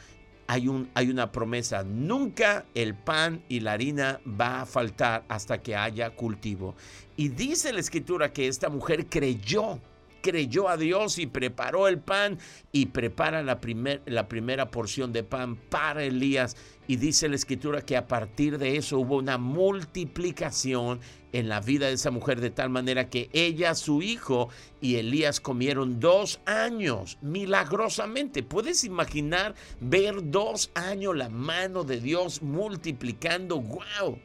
hay, 0.48 0.66
un, 0.66 0.90
hay 0.94 1.10
una 1.10 1.30
promesa. 1.30 1.84
Nunca 1.84 2.64
el 2.74 2.94
pan 2.94 3.44
y 3.48 3.60
la 3.60 3.72
harina 3.72 4.20
va 4.28 4.62
a 4.62 4.66
faltar 4.66 5.24
hasta 5.28 5.58
que 5.58 5.76
haya 5.76 6.10
cultivo. 6.10 6.74
Y 7.16 7.28
dice 7.28 7.72
la 7.72 7.80
escritura 7.80 8.32
que 8.32 8.48
esta 8.48 8.68
mujer 8.68 9.06
creyó 9.06 9.78
creyó 10.20 10.68
a 10.68 10.76
Dios 10.76 11.18
y 11.18 11.26
preparó 11.26 11.86
el 11.86 12.00
pan 12.00 12.38
y 12.72 12.86
prepara 12.86 13.42
la, 13.42 13.60
la 14.06 14.28
primera 14.28 14.70
porción 14.70 15.12
de 15.12 15.22
pan 15.22 15.56
para 15.56 16.02
Elías. 16.02 16.56
Y 16.88 16.96
dice 16.96 17.28
la 17.28 17.36
escritura 17.36 17.82
que 17.82 17.98
a 17.98 18.08
partir 18.08 18.56
de 18.56 18.78
eso 18.78 18.98
hubo 18.98 19.16
una 19.18 19.36
multiplicación 19.36 21.00
en 21.32 21.50
la 21.50 21.60
vida 21.60 21.86
de 21.86 21.92
esa 21.92 22.10
mujer 22.10 22.40
de 22.40 22.48
tal 22.48 22.70
manera 22.70 23.10
que 23.10 23.28
ella, 23.34 23.74
su 23.74 24.00
hijo 24.00 24.48
y 24.80 24.96
Elías 24.96 25.38
comieron 25.38 26.00
dos 26.00 26.40
años 26.46 27.18
milagrosamente. 27.20 28.42
¿Puedes 28.42 28.84
imaginar 28.84 29.54
ver 29.80 30.30
dos 30.30 30.70
años 30.74 31.14
la 31.14 31.28
mano 31.28 31.84
de 31.84 32.00
Dios 32.00 32.40
multiplicando? 32.40 33.60
¡Wow! 33.60 34.18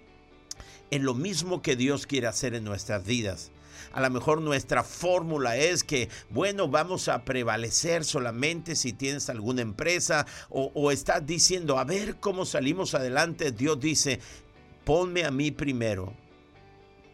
En 0.89 1.03
lo 1.03 1.13
mismo 1.13 1.61
que 1.61 1.75
Dios 1.75 2.07
quiere 2.07 2.27
hacer 2.27 2.55
en 2.55 2.63
nuestras 2.63 3.05
vidas. 3.05 3.51
A 3.93 4.01
lo 4.01 4.09
mejor 4.09 4.41
nuestra 4.41 4.83
fórmula 4.83 5.55
es 5.55 5.83
que, 5.83 6.09
bueno, 6.31 6.67
vamos 6.67 7.07
a 7.07 7.23
prevalecer 7.23 8.03
solamente 8.03 8.75
si 8.75 8.91
tienes 8.91 9.29
alguna 9.29 9.61
empresa 9.61 10.25
o, 10.49 10.91
estás 10.91 11.25
diciendo, 11.25 11.77
a 11.77 11.83
ver 11.83 12.15
cómo 12.19 12.45
salimos 12.45 12.95
adelante. 12.95 13.51
Dios 13.51 13.79
dice, 13.79 14.19
ponme 14.83 15.25
a 15.25 15.31
mí 15.31 15.51
primero, 15.51 16.11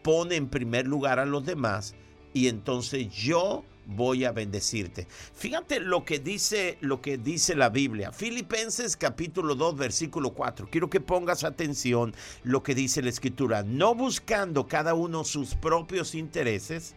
pone 0.02 0.36
en 0.36 0.48
primer 0.48 0.86
lugar 0.86 1.18
a 1.18 1.26
los 1.26 1.44
demás 1.44 1.94
y 2.32 2.48
entonces 2.48 3.10
yo 3.10 3.62
voy 3.90 4.24
a 4.24 4.32
bendecirte. 4.32 5.06
Fíjate 5.34 5.80
lo 5.80 6.04
que 6.04 6.18
dice 6.18 6.78
lo 6.80 7.00
que 7.00 7.18
dice 7.18 7.54
la 7.54 7.68
Biblia. 7.68 8.12
Filipenses 8.12 8.96
capítulo 8.96 9.54
2 9.54 9.76
versículo 9.76 10.30
4. 10.30 10.68
Quiero 10.70 10.88
que 10.90 11.00
pongas 11.00 11.44
atención 11.44 12.14
lo 12.42 12.62
que 12.62 12.74
dice 12.74 13.02
la 13.02 13.10
escritura, 13.10 13.62
no 13.62 13.94
buscando 13.94 14.66
cada 14.66 14.94
uno 14.94 15.24
sus 15.24 15.54
propios 15.54 16.14
intereses, 16.14 16.94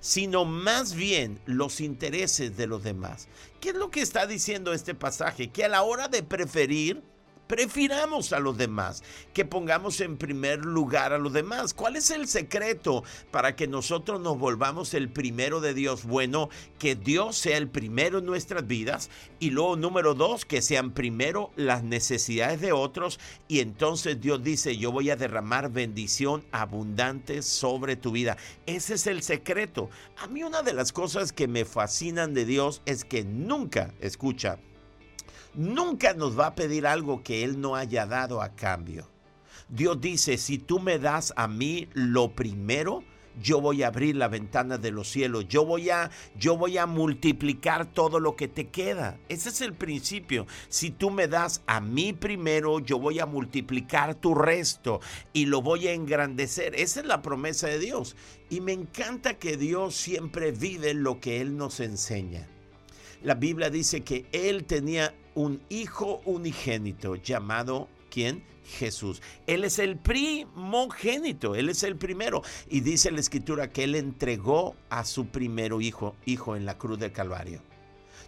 sino 0.00 0.44
más 0.44 0.94
bien 0.94 1.40
los 1.46 1.80
intereses 1.80 2.56
de 2.56 2.66
los 2.66 2.82
demás. 2.82 3.28
¿Qué 3.60 3.70
es 3.70 3.74
lo 3.74 3.90
que 3.90 4.00
está 4.00 4.26
diciendo 4.26 4.72
este 4.72 4.94
pasaje? 4.94 5.50
Que 5.50 5.64
a 5.64 5.68
la 5.68 5.82
hora 5.82 6.08
de 6.08 6.22
preferir 6.22 7.02
prefiramos 7.46 8.32
a 8.32 8.40
los 8.40 8.56
demás, 8.56 9.02
que 9.32 9.44
pongamos 9.44 10.00
en 10.00 10.16
primer 10.16 10.64
lugar 10.64 11.12
a 11.12 11.18
los 11.18 11.32
demás. 11.32 11.74
¿Cuál 11.74 11.96
es 11.96 12.10
el 12.10 12.28
secreto 12.28 13.04
para 13.30 13.56
que 13.56 13.66
nosotros 13.66 14.20
nos 14.20 14.38
volvamos 14.38 14.94
el 14.94 15.08
primero 15.08 15.60
de 15.60 15.74
Dios? 15.74 16.04
Bueno, 16.04 16.48
que 16.78 16.94
Dios 16.94 17.36
sea 17.36 17.56
el 17.56 17.68
primero 17.68 18.18
en 18.18 18.26
nuestras 18.26 18.66
vidas 18.66 19.10
y 19.38 19.50
luego 19.50 19.76
número 19.76 20.14
dos, 20.14 20.44
que 20.44 20.62
sean 20.62 20.92
primero 20.92 21.50
las 21.56 21.82
necesidades 21.82 22.60
de 22.60 22.72
otros 22.72 23.20
y 23.48 23.60
entonces 23.60 24.20
Dios 24.20 24.42
dice, 24.42 24.76
yo 24.76 24.92
voy 24.92 25.10
a 25.10 25.16
derramar 25.16 25.70
bendición 25.70 26.44
abundante 26.52 27.42
sobre 27.42 27.96
tu 27.96 28.12
vida. 28.12 28.36
Ese 28.66 28.94
es 28.94 29.06
el 29.06 29.22
secreto. 29.22 29.90
A 30.18 30.26
mí 30.26 30.42
una 30.42 30.62
de 30.62 30.72
las 30.72 30.92
cosas 30.92 31.32
que 31.32 31.48
me 31.48 31.64
fascinan 31.64 32.34
de 32.34 32.44
Dios 32.44 32.82
es 32.86 33.04
que 33.04 33.24
nunca, 33.24 33.94
escucha, 34.00 34.58
nunca 35.56 36.14
nos 36.14 36.38
va 36.38 36.48
a 36.48 36.54
pedir 36.54 36.86
algo 36.86 37.22
que 37.22 37.42
Él 37.42 37.60
no 37.60 37.74
haya 37.74 38.06
dado 38.06 38.40
a 38.40 38.54
cambio. 38.54 39.08
Dios 39.68 40.00
dice, 40.00 40.38
si 40.38 40.58
tú 40.58 40.78
me 40.78 40.98
das 40.98 41.32
a 41.36 41.48
mí 41.48 41.88
lo 41.92 42.36
primero, 42.36 43.02
yo 43.42 43.60
voy 43.60 43.82
a 43.82 43.88
abrir 43.88 44.16
la 44.16 44.28
ventana 44.28 44.78
de 44.78 44.90
los 44.90 45.08
cielos, 45.08 45.46
yo 45.48 45.64
voy 45.64 45.90
a 45.90 46.10
yo 46.38 46.56
voy 46.56 46.78
a 46.78 46.86
multiplicar 46.86 47.86
todo 47.92 48.20
lo 48.20 48.36
que 48.36 48.48
te 48.48 48.68
queda. 48.68 49.18
Ese 49.28 49.50
es 49.50 49.60
el 49.60 49.74
principio. 49.74 50.46
Si 50.68 50.90
tú 50.90 51.10
me 51.10 51.28
das 51.28 51.62
a 51.66 51.80
mí 51.80 52.12
primero, 52.12 52.78
yo 52.78 52.98
voy 52.98 53.18
a 53.18 53.26
multiplicar 53.26 54.14
tu 54.14 54.34
resto 54.34 55.00
y 55.32 55.46
lo 55.46 55.62
voy 55.62 55.88
a 55.88 55.92
engrandecer. 55.92 56.74
Esa 56.74 57.00
es 57.00 57.06
la 57.06 57.22
promesa 57.22 57.66
de 57.66 57.78
Dios. 57.78 58.16
Y 58.48 58.60
me 58.60 58.72
encanta 58.72 59.34
que 59.34 59.56
Dios 59.56 59.94
siempre 59.94 60.52
vive 60.52 60.94
lo 60.94 61.20
que 61.20 61.40
él 61.40 61.56
nos 61.56 61.80
enseña. 61.80 62.48
La 63.22 63.34
Biblia 63.34 63.70
dice 63.70 64.02
que 64.02 64.26
él 64.32 64.64
tenía 64.64 65.14
un 65.36 65.62
hijo 65.68 66.20
unigénito 66.24 67.14
llamado 67.14 67.88
¿quién? 68.10 68.42
Jesús. 68.64 69.22
Él 69.46 69.62
es 69.62 69.78
el 69.78 69.96
primogénito, 69.96 71.54
Él 71.54 71.68
es 71.68 71.84
el 71.84 71.96
primero. 71.96 72.42
Y 72.68 72.80
dice 72.80 73.12
la 73.12 73.20
escritura 73.20 73.70
que 73.70 73.84
Él 73.84 73.94
entregó 73.94 74.74
a 74.90 75.04
su 75.04 75.26
primero 75.26 75.80
hijo, 75.80 76.16
hijo 76.24 76.56
en 76.56 76.66
la 76.66 76.76
cruz 76.76 76.98
del 76.98 77.12
Calvario. 77.12 77.62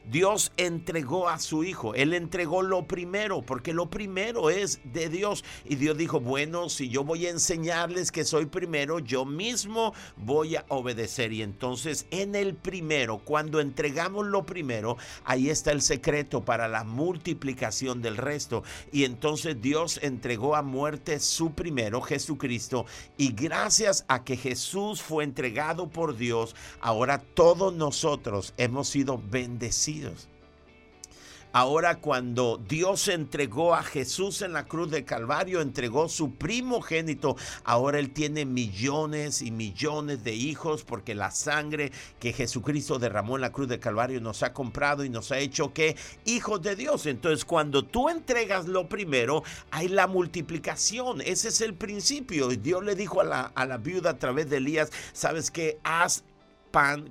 Dios 0.04 0.52
entregó 0.56 1.28
a 1.28 1.38
su 1.38 1.64
Hijo. 1.64 1.94
Él 1.94 2.14
entregó 2.14 2.62
lo 2.62 2.86
primero, 2.86 3.42
porque 3.42 3.72
lo 3.72 3.90
primero 3.90 4.50
es 4.50 4.80
de 4.84 5.08
Dios. 5.08 5.44
Y 5.64 5.76
Dios 5.76 5.96
dijo, 5.96 6.20
bueno, 6.20 6.68
si 6.68 6.88
yo 6.88 7.04
voy 7.04 7.26
a 7.26 7.30
enseñarles 7.30 8.12
que 8.12 8.24
soy 8.24 8.46
primero, 8.46 8.98
yo 8.98 9.24
mismo 9.24 9.92
voy 10.16 10.56
a 10.56 10.64
obedecer. 10.68 11.32
Y 11.32 11.42
entonces 11.42 12.06
en 12.10 12.34
el 12.34 12.54
primero, 12.54 13.18
cuando 13.18 13.60
entregamos 13.60 14.26
lo 14.26 14.46
primero, 14.46 14.96
ahí 15.24 15.50
está 15.50 15.72
el 15.72 15.82
secreto 15.82 16.44
para 16.44 16.68
la 16.68 16.84
multiplicación 16.84 18.00
del 18.02 18.16
resto. 18.16 18.62
Y 18.92 19.04
entonces 19.04 19.60
Dios 19.60 20.00
entregó 20.02 20.56
a 20.56 20.62
muerte 20.62 21.20
su 21.20 21.52
primero, 21.52 22.00
Jesucristo. 22.00 22.86
Y 23.16 23.32
gracias 23.32 24.04
a 24.08 24.24
que 24.24 24.36
Jesús 24.36 25.02
fue 25.02 25.24
entregado 25.24 25.88
por 25.88 26.16
Dios, 26.16 26.54
ahora 26.80 27.18
todos 27.18 27.74
nosotros 27.74 28.54
hemos 28.56 28.88
sido 28.88 29.20
bendecidos 29.30 29.97
Ahora 31.52 31.96
cuando 31.96 32.60
Dios 32.68 33.08
entregó 33.08 33.74
a 33.74 33.82
Jesús 33.82 34.42
en 34.42 34.52
la 34.52 34.66
cruz 34.66 34.90
de 34.90 35.04
Calvario, 35.04 35.62
entregó 35.62 36.10
su 36.10 36.34
primogénito, 36.34 37.36
ahora 37.64 37.98
Él 37.98 38.10
tiene 38.10 38.44
millones 38.44 39.40
y 39.40 39.50
millones 39.50 40.22
de 40.22 40.34
hijos 40.34 40.84
porque 40.84 41.14
la 41.14 41.30
sangre 41.30 41.90
que 42.20 42.34
Jesucristo 42.34 42.98
derramó 42.98 43.36
en 43.36 43.40
la 43.40 43.52
cruz 43.52 43.66
de 43.66 43.80
Calvario 43.80 44.20
nos 44.20 44.42
ha 44.42 44.52
comprado 44.52 45.04
y 45.04 45.08
nos 45.08 45.32
ha 45.32 45.38
hecho 45.38 45.72
que 45.72 45.96
hijos 46.26 46.60
de 46.60 46.76
Dios. 46.76 47.06
Entonces 47.06 47.46
cuando 47.46 47.82
tú 47.82 48.10
entregas 48.10 48.66
lo 48.66 48.86
primero, 48.90 49.42
hay 49.70 49.88
la 49.88 50.06
multiplicación. 50.06 51.22
Ese 51.22 51.48
es 51.48 51.62
el 51.62 51.72
principio. 51.72 52.48
Dios 52.48 52.84
le 52.84 52.94
dijo 52.94 53.22
a 53.22 53.24
la, 53.24 53.40
a 53.54 53.64
la 53.64 53.78
viuda 53.78 54.10
a 54.10 54.18
través 54.18 54.50
de 54.50 54.58
Elías, 54.58 54.90
sabes 55.14 55.50
que 55.50 55.78
haz 55.82 56.24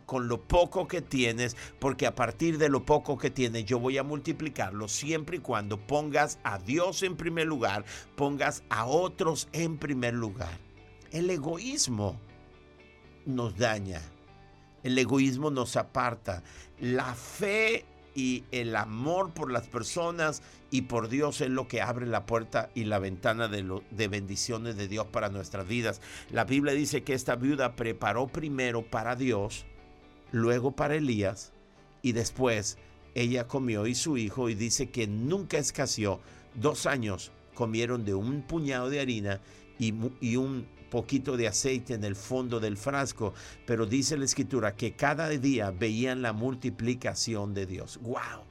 con 0.06 0.28
lo 0.28 0.42
poco 0.42 0.88
que 0.88 1.02
tienes, 1.02 1.58
porque 1.80 2.08
a 2.08 2.16
partir 2.16 2.58
de 2.58 2.70
lo 2.70 2.86
poco 2.86 3.18
que 3.18 3.30
tienes 3.30 3.66
yo 3.66 3.80
voy 3.80 3.98
a 3.98 4.04
multiplicarlo 4.04 4.88
siempre 4.88 5.38
y 5.38 5.40
cuando 5.40 5.78
pongas 5.78 6.40
a 6.44 6.58
Dios 6.58 7.04
en 7.04 7.18
primer 7.18 7.48
lugar, 7.48 7.84
pongas 8.16 8.64
a 8.70 8.86
otros 8.86 9.50
en 9.52 9.78
primer 9.78 10.14
lugar. 10.14 10.58
El 11.12 11.30
egoísmo 11.30 12.20
nos 13.26 13.58
daña, 13.58 14.02
el 14.84 14.98
egoísmo 14.98 15.52
nos 15.52 15.76
aparta, 15.76 16.44
la 16.80 17.14
fe 17.14 17.86
y 18.16 18.46
el 18.52 18.76
amor 18.76 19.34
por 19.34 19.52
las 19.52 19.68
personas 19.68 20.42
y 20.70 20.84
por 20.84 21.10
Dios 21.10 21.42
es 21.42 21.50
lo 21.50 21.68
que 21.68 21.82
abre 21.82 22.06
la 22.06 22.26
puerta 22.26 22.70
y 22.76 22.86
la 22.86 23.00
ventana 23.00 23.48
de, 23.48 24.08
bendiciones 24.08 24.76
de 24.76 24.88
Dios 24.88 25.08
para 25.08 25.30
nuestras 25.30 25.68
vidas. 25.68 26.02
La 26.32 26.44
Biblia 26.44 26.74
dice 26.74 27.04
que 27.04 27.14
esta 27.14 27.36
viuda 27.36 27.76
preparó 27.76 28.28
primero 28.28 28.84
para 28.84 29.16
Dios, 29.16 29.66
luego 30.32 30.72
para 30.72 30.96
Elías 30.96 31.54
y 32.02 32.12
después 32.12 32.78
ella 33.16 33.48
comió 33.48 33.88
y 33.88 33.96
su 33.96 34.18
hijo 34.18 34.50
y 34.50 34.56
dice 34.56 34.90
que 34.90 35.08
nunca 35.08 35.58
escaseó. 35.58 36.20
Dos 36.54 36.86
años 36.86 37.32
comieron 37.54 38.06
de 38.06 38.14
un 38.14 38.42
puñado 38.42 38.90
de 38.90 39.00
harina 39.00 39.40
y, 39.80 39.94
y 40.22 40.36
un 40.36 40.68
poquito 40.90 41.38
de 41.38 41.48
aceite 41.48 41.94
en 41.94 42.04
el 42.04 42.16
fondo 42.16 42.60
del 42.60 42.78
frasco, 42.78 43.34
pero 43.66 43.86
dice 43.86 44.18
la 44.18 44.26
escritura 44.26 44.76
que 44.76 44.94
cada 44.96 45.30
día 45.30 45.72
veían 45.72 46.22
la 46.22 46.34
multiplicación 46.34 47.54
de 47.54 47.66
Dios. 47.66 48.00
¡Wow! 48.02 48.47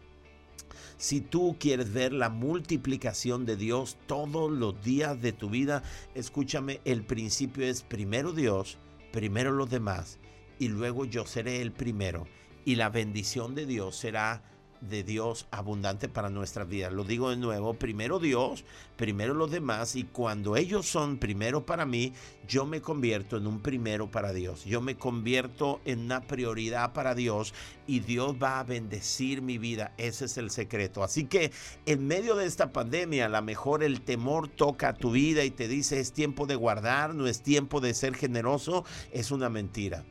Si 0.99 1.21
tú 1.21 1.57
quieres 1.59 1.93
ver 1.93 2.13
la 2.13 2.31
multiplicación 2.31 3.45
de 3.45 3.57
Dios 3.57 3.97
todos 4.07 4.51
los 4.51 4.83
días 4.83 5.21
de 5.21 5.33
tu 5.33 5.51
vida, 5.51 5.83
escúchame, 6.15 6.81
el 6.85 7.05
principio 7.05 7.67
es 7.67 7.83
primero 7.83 8.33
Dios, 8.33 8.79
primero 9.13 9.53
los 9.53 9.69
demás 9.69 10.19
y 10.59 10.69
luego 10.69 11.05
yo 11.05 11.27
seré 11.27 11.61
el 11.61 11.73
primero. 11.73 12.27
Y 12.65 12.77
la 12.77 12.89
bendición 12.89 13.55
de 13.55 13.67
Dios 13.67 13.97
será 13.97 14.43
de 14.81 15.03
Dios 15.03 15.47
abundante 15.51 16.09
para 16.09 16.31
nuestras 16.31 16.69
vidas. 16.69 16.93
Lo 16.93 17.05
digo 17.05 17.31
de 17.31 17.37
nuevo, 17.37 17.75
primero 17.75 18.19
Dios, 18.19 18.65
primero 18.97 19.35
los 19.35 19.51
demás 19.51 19.97
y 19.97 20.05
cuando 20.05 20.57
ellos 20.57 20.87
son 20.87 21.19
primero 21.19 21.67
para 21.67 21.87
mí, 21.87 22.13
yo 22.49 22.67
me 22.67 22.81
convierto 22.81 23.37
en 23.37 23.47
un 23.47 23.61
primero 23.61 24.11
para 24.11 24.33
Dios. 24.33 24.65
Yo 24.65 24.81
me 24.81 24.97
convierto 24.97 25.81
en 25.85 26.01
una 26.01 26.21
prioridad 26.23 26.93
para 26.93 27.15
Dios 27.15 27.55
y 27.87 28.01
Dios 28.01 28.37
va 28.43 28.61
a 28.61 28.65
bendecir 28.65 29.43
mi 29.43 29.59
vida. 29.59 29.93
Ese 29.99 30.27
es 30.27 30.37
el 30.37 30.51
secreto. 30.51 31.03
Así 31.03 31.25
que 31.25 31.53
en 31.87 32.07
medio 32.07 32.37
de 32.37 32.47
esta 32.47 32.73
pandemia, 32.73 33.27
a 33.27 33.29
lo 33.29 33.43
mejor 33.43 33.83
el 33.83 34.01
temor 34.01 34.49
toca 34.49 34.95
tu 34.95 35.11
vida 35.11 35.45
y 35.45 35.51
te 35.51 35.69
dice 35.69 36.01
es 36.01 36.13
tiempo 36.13 36.47
de 36.47 36.57
guardar, 36.57 37.15
no 37.15 37.27
es 37.27 37.43
tiempo 37.43 37.81
de 37.81 37.95
ser 37.95 38.15
generoso, 38.15 38.85
es 39.13 39.31
una 39.31 39.49
mentira 39.49 40.05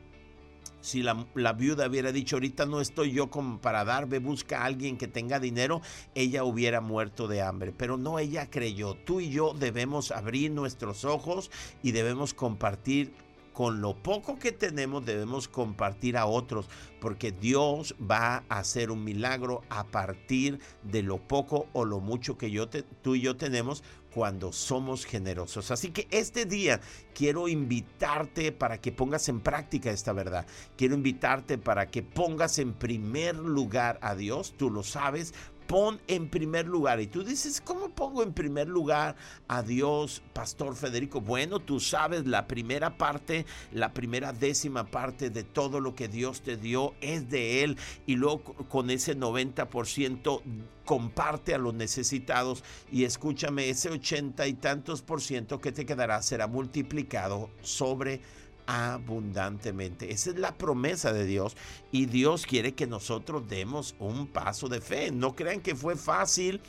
si 0.86 1.02
la, 1.02 1.52
viuda 1.52 1.88
hubiera 1.88 2.12
dicho, 2.12 2.36
ahorita 2.36 2.64
no 2.64 2.80
estoy 2.80 3.10
yo 3.10 3.28
como 3.28 3.60
para 3.60 3.84
dar, 3.84 4.06
ve 4.06 4.20
busca 4.20 4.60
a 4.60 4.64
alguien 4.66 4.96
que 4.96 5.08
tenga 5.08 5.40
dinero, 5.40 5.82
ella 6.14 6.44
hubiera 6.44 6.80
muerto 6.80 7.26
de 7.26 7.42
hambre. 7.42 7.72
Pero 7.76 7.96
no, 7.96 8.20
ella 8.20 8.48
creyó. 8.48 8.94
Tú 8.94 9.20
y 9.20 9.30
yo 9.30 9.52
debemos 9.52 10.12
abrir 10.12 10.52
nuestros 10.52 11.04
ojos 11.04 11.50
y 11.82 11.90
debemos 11.90 12.34
compartir 12.34 13.12
con 13.52 13.80
lo 13.80 13.94
poco 13.94 14.38
que 14.38 14.52
tenemos 14.52 15.06
debemos 15.06 15.48
compartir 15.48 16.18
a 16.18 16.26
otros, 16.26 16.68
porque 17.00 17.32
Dios 17.32 17.94
va 17.98 18.44
a 18.50 18.58
hacer 18.58 18.90
un 18.90 19.02
milagro 19.02 19.62
a 19.70 19.84
partir 19.84 20.60
de 20.82 21.02
lo 21.02 21.16
poco 21.16 21.66
o 21.72 21.86
lo 21.86 22.00
mucho 22.00 22.36
que 22.36 22.50
yo 22.50 22.68
tú 22.68 23.14
y 23.14 23.22
yo 23.22 23.38
tenemos 23.38 23.82
cuando 24.16 24.50
somos 24.50 25.04
generosos. 25.04 25.70
Así 25.70 25.90
que 25.90 26.08
este 26.10 26.46
día 26.46 26.80
quiero 27.14 27.48
invitarte 27.48 28.50
para 28.50 28.80
que 28.80 28.90
pongas 28.90 29.28
en 29.28 29.40
práctica 29.40 29.90
esta 29.90 30.14
verdad. 30.14 30.46
Quiero 30.74 30.94
invitarte 30.94 31.58
para 31.58 31.88
que 31.88 32.02
pongas 32.02 32.58
en 32.58 32.72
primer 32.72 33.36
lugar 33.36 33.98
a 34.00 34.14
Dios, 34.14 34.54
tú 34.56 34.70
lo 34.70 34.82
sabes, 34.82 35.34
pon 35.66 36.00
en 36.06 36.28
primer 36.28 36.66
lugar. 36.66 37.00
Y 37.00 37.06
tú 37.06 37.24
dices, 37.24 37.60
¿cómo 37.60 37.90
pongo 37.90 38.22
en 38.22 38.32
primer 38.32 38.68
lugar 38.68 39.16
a 39.48 39.62
Dios, 39.62 40.22
Pastor 40.32 40.76
Federico? 40.76 41.20
Bueno, 41.20 41.60
tú 41.60 41.80
sabes, 41.80 42.26
la 42.26 42.46
primera 42.46 42.96
parte, 42.96 43.46
la 43.72 43.92
primera 43.92 44.32
décima 44.32 44.84
parte 44.84 45.30
de 45.30 45.44
todo 45.44 45.80
lo 45.80 45.94
que 45.94 46.08
Dios 46.08 46.40
te 46.40 46.56
dio 46.56 46.94
es 47.00 47.28
de 47.28 47.64
Él. 47.64 47.76
Y 48.06 48.16
luego 48.16 48.42
con 48.68 48.90
ese 48.90 49.16
90% 49.16 50.42
comparte 50.84 51.54
a 51.54 51.58
los 51.58 51.74
necesitados. 51.74 52.64
Y 52.90 53.04
escúchame, 53.04 53.68
ese 53.68 53.90
ochenta 53.90 54.46
y 54.46 54.54
tantos 54.54 55.02
por 55.02 55.20
ciento 55.20 55.60
que 55.60 55.72
te 55.72 55.84
quedará 55.84 56.22
será 56.22 56.46
multiplicado 56.46 57.50
sobre 57.60 58.20
abundantemente. 58.66 60.12
Esa 60.12 60.30
es 60.30 60.36
la 60.36 60.56
promesa 60.56 61.12
de 61.12 61.24
Dios 61.24 61.56
y 61.92 62.06
Dios 62.06 62.46
quiere 62.46 62.74
que 62.74 62.86
nosotros 62.86 63.48
demos 63.48 63.94
un 63.98 64.26
paso 64.26 64.68
de 64.68 64.80
fe. 64.80 65.10
No 65.10 65.34
crean 65.34 65.60
que 65.60 65.74
fue 65.74 65.96
fácil 65.96 66.60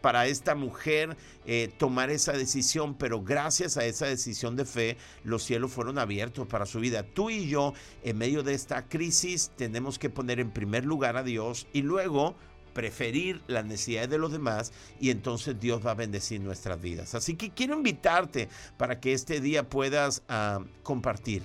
para 0.00 0.26
esta 0.26 0.54
mujer 0.54 1.16
eh, 1.44 1.72
tomar 1.78 2.10
esa 2.10 2.32
decisión, 2.32 2.94
pero 2.94 3.22
gracias 3.22 3.76
a 3.76 3.84
esa 3.84 4.06
decisión 4.06 4.56
de 4.56 4.64
fe, 4.64 4.96
los 5.24 5.42
cielos 5.42 5.72
fueron 5.72 5.98
abiertos 5.98 6.46
para 6.46 6.66
su 6.66 6.80
vida. 6.80 7.02
Tú 7.02 7.30
y 7.30 7.48
yo, 7.48 7.74
en 8.02 8.18
medio 8.18 8.42
de 8.42 8.54
esta 8.54 8.88
crisis, 8.88 9.50
tenemos 9.56 9.98
que 9.98 10.10
poner 10.10 10.40
en 10.40 10.50
primer 10.50 10.84
lugar 10.84 11.16
a 11.16 11.22
Dios 11.22 11.66
y 11.72 11.82
luego 11.82 12.36
preferir 12.78 13.42
las 13.48 13.64
necesidades 13.64 14.08
de 14.08 14.18
los 14.18 14.30
demás 14.30 14.70
y 15.00 15.10
entonces 15.10 15.58
Dios 15.58 15.84
va 15.84 15.90
a 15.90 15.94
bendecir 15.94 16.40
nuestras 16.40 16.80
vidas. 16.80 17.16
Así 17.16 17.34
que 17.34 17.50
quiero 17.50 17.74
invitarte 17.74 18.48
para 18.76 19.00
que 19.00 19.14
este 19.14 19.40
día 19.40 19.68
puedas 19.68 20.22
ah, 20.28 20.60
compartir 20.84 21.42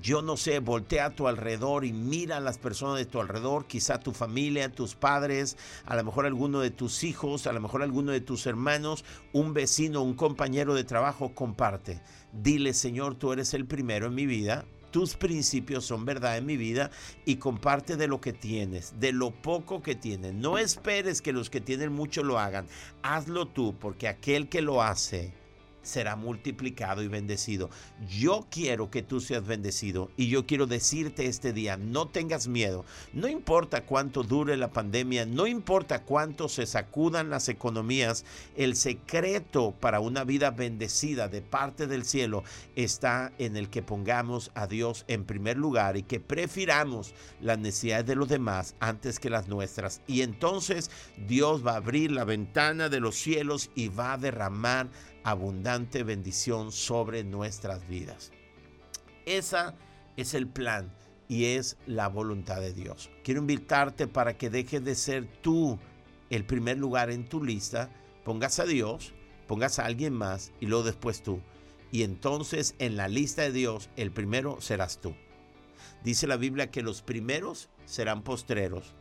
yo 0.00 0.22
no 0.22 0.36
sé, 0.36 0.58
voltea 0.60 1.04
a 1.04 1.10
tu 1.10 1.28
alrededor 1.28 1.84
y 1.84 1.92
mira 1.92 2.38
a 2.38 2.40
las 2.40 2.58
personas 2.58 2.96
de 2.96 3.04
tu 3.04 3.20
alrededor, 3.20 3.66
quizá 3.66 4.00
tu 4.00 4.12
familia, 4.12 4.72
tus 4.72 4.96
padres, 4.96 5.56
a 5.84 5.94
lo 5.94 6.02
mejor 6.02 6.26
alguno 6.26 6.60
de 6.60 6.70
tus 6.70 7.04
hijos, 7.04 7.46
a 7.46 7.52
lo 7.52 7.60
mejor 7.60 7.82
alguno 7.82 8.10
de 8.10 8.20
tus 8.20 8.46
hermanos, 8.46 9.04
un 9.32 9.54
vecino, 9.54 10.02
un 10.02 10.14
compañero 10.14 10.74
de 10.74 10.82
trabajo, 10.82 11.34
comparte. 11.34 12.00
Dile, 12.32 12.74
Señor, 12.74 13.14
tú 13.14 13.32
eres 13.32 13.54
el 13.54 13.66
primero 13.66 14.06
en 14.06 14.16
mi 14.16 14.26
vida, 14.26 14.64
tus 14.94 15.16
principios 15.16 15.84
son 15.84 16.04
verdad 16.04 16.38
en 16.38 16.46
mi 16.46 16.56
vida 16.56 16.88
y 17.24 17.34
comparte 17.34 17.96
de 17.96 18.06
lo 18.06 18.20
que 18.20 18.32
tienes, 18.32 18.94
de 19.00 19.10
lo 19.10 19.32
poco 19.32 19.82
que 19.82 19.96
tienes. 19.96 20.34
No 20.34 20.56
esperes 20.56 21.20
que 21.20 21.32
los 21.32 21.50
que 21.50 21.60
tienen 21.60 21.92
mucho 21.92 22.22
lo 22.22 22.38
hagan. 22.38 22.68
Hazlo 23.02 23.48
tú, 23.48 23.74
porque 23.76 24.06
aquel 24.06 24.48
que 24.48 24.62
lo 24.62 24.84
hace 24.84 25.32
será 25.84 26.16
multiplicado 26.16 27.02
y 27.02 27.08
bendecido. 27.08 27.70
Yo 28.08 28.46
quiero 28.50 28.90
que 28.90 29.02
tú 29.02 29.20
seas 29.20 29.46
bendecido 29.46 30.10
y 30.16 30.28
yo 30.28 30.46
quiero 30.46 30.66
decirte 30.66 31.26
este 31.26 31.52
día, 31.52 31.76
no 31.76 32.08
tengas 32.08 32.48
miedo. 32.48 32.84
No 33.12 33.28
importa 33.28 33.86
cuánto 33.86 34.24
dure 34.24 34.56
la 34.56 34.72
pandemia, 34.72 35.26
no 35.26 35.46
importa 35.46 36.02
cuánto 36.02 36.48
se 36.48 36.66
sacudan 36.66 37.30
las 37.30 37.48
economías, 37.48 38.24
el 38.56 38.74
secreto 38.74 39.72
para 39.78 40.00
una 40.00 40.24
vida 40.24 40.50
bendecida 40.50 41.28
de 41.28 41.42
parte 41.42 41.86
del 41.86 42.04
cielo 42.04 42.42
está 42.74 43.32
en 43.38 43.56
el 43.56 43.70
que 43.70 43.82
pongamos 43.82 44.50
a 44.54 44.66
Dios 44.66 45.04
en 45.08 45.24
primer 45.24 45.56
lugar 45.56 45.96
y 45.96 46.02
que 46.02 46.20
prefiramos 46.20 47.14
las 47.40 47.58
necesidades 47.58 48.06
de 48.06 48.16
los 48.16 48.28
demás 48.28 48.74
antes 48.80 49.20
que 49.20 49.30
las 49.30 49.48
nuestras. 49.48 50.00
Y 50.06 50.22
entonces 50.22 50.90
Dios 51.26 51.64
va 51.66 51.72
a 51.72 51.76
abrir 51.76 52.10
la 52.10 52.24
ventana 52.24 52.88
de 52.88 53.00
los 53.00 53.14
cielos 53.14 53.70
y 53.74 53.88
va 53.88 54.14
a 54.14 54.18
derramar 54.18 54.88
abundante 55.24 56.04
bendición 56.04 56.70
sobre 56.70 57.24
nuestras 57.24 57.88
vidas. 57.88 58.30
Esa 59.26 59.74
es 60.16 60.34
el 60.34 60.46
plan 60.46 60.92
y 61.28 61.46
es 61.46 61.76
la 61.86 62.08
voluntad 62.08 62.60
de 62.60 62.74
Dios. 62.74 63.10
Quiero 63.24 63.40
invitarte 63.40 64.06
para 64.06 64.36
que 64.36 64.50
dejes 64.50 64.84
de 64.84 64.94
ser 64.94 65.26
tú 65.40 65.78
el 66.30 66.44
primer 66.44 66.78
lugar 66.78 67.10
en 67.10 67.26
tu 67.26 67.42
lista, 67.42 67.90
pongas 68.24 68.58
a 68.58 68.64
Dios, 68.64 69.14
pongas 69.48 69.78
a 69.78 69.86
alguien 69.86 70.12
más 70.12 70.52
y 70.60 70.66
luego 70.66 70.84
después 70.84 71.22
tú. 71.22 71.40
Y 71.90 72.02
entonces 72.02 72.74
en 72.78 72.96
la 72.96 73.08
lista 73.08 73.42
de 73.42 73.52
Dios 73.52 73.88
el 73.96 74.12
primero 74.12 74.60
serás 74.60 75.00
tú. 75.00 75.14
Dice 76.02 76.26
la 76.26 76.36
Biblia 76.36 76.70
que 76.70 76.82
los 76.82 77.00
primeros 77.02 77.70
serán 77.86 78.22
postreros 78.22 78.94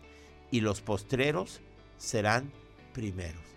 y 0.51 0.61
los 0.61 0.81
postreros 0.81 1.59
serán 1.97 2.51
primeros. 2.93 3.52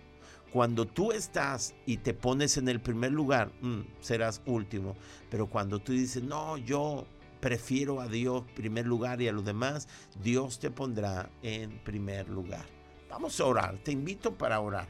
Cuando 0.52 0.87
tú 0.87 1.12
estás 1.12 1.74
y 1.87 1.98
te 1.98 2.14
pones 2.14 2.56
en 2.56 2.68
el 2.68 2.80
primer 2.80 3.12
lugar, 3.12 3.52
mm, 3.61 3.80
serás 4.00 4.40
último. 4.46 4.96
Pero 5.30 5.48
cuando 5.48 5.80
tú 5.80 5.92
dices, 5.92 6.22
no, 6.22 6.56
yo 6.56 7.06
prefiero 7.40 8.00
a 8.00 8.09
Dios 8.09 8.44
primer 8.54 8.87
lugar 8.87 9.20
y 9.20 9.28
a 9.28 9.32
los 9.32 9.44
demás, 9.44 9.88
Dios 10.22 10.59
te 10.59 10.70
pondrá 10.70 11.30
en 11.42 11.78
primer 11.85 12.28
lugar. 12.28 12.64
Vamos 13.11 13.38
a 13.40 13.44
orar, 13.44 13.78
te 13.78 13.92
invito 13.92 14.35
para 14.35 14.61
orar. 14.61 14.88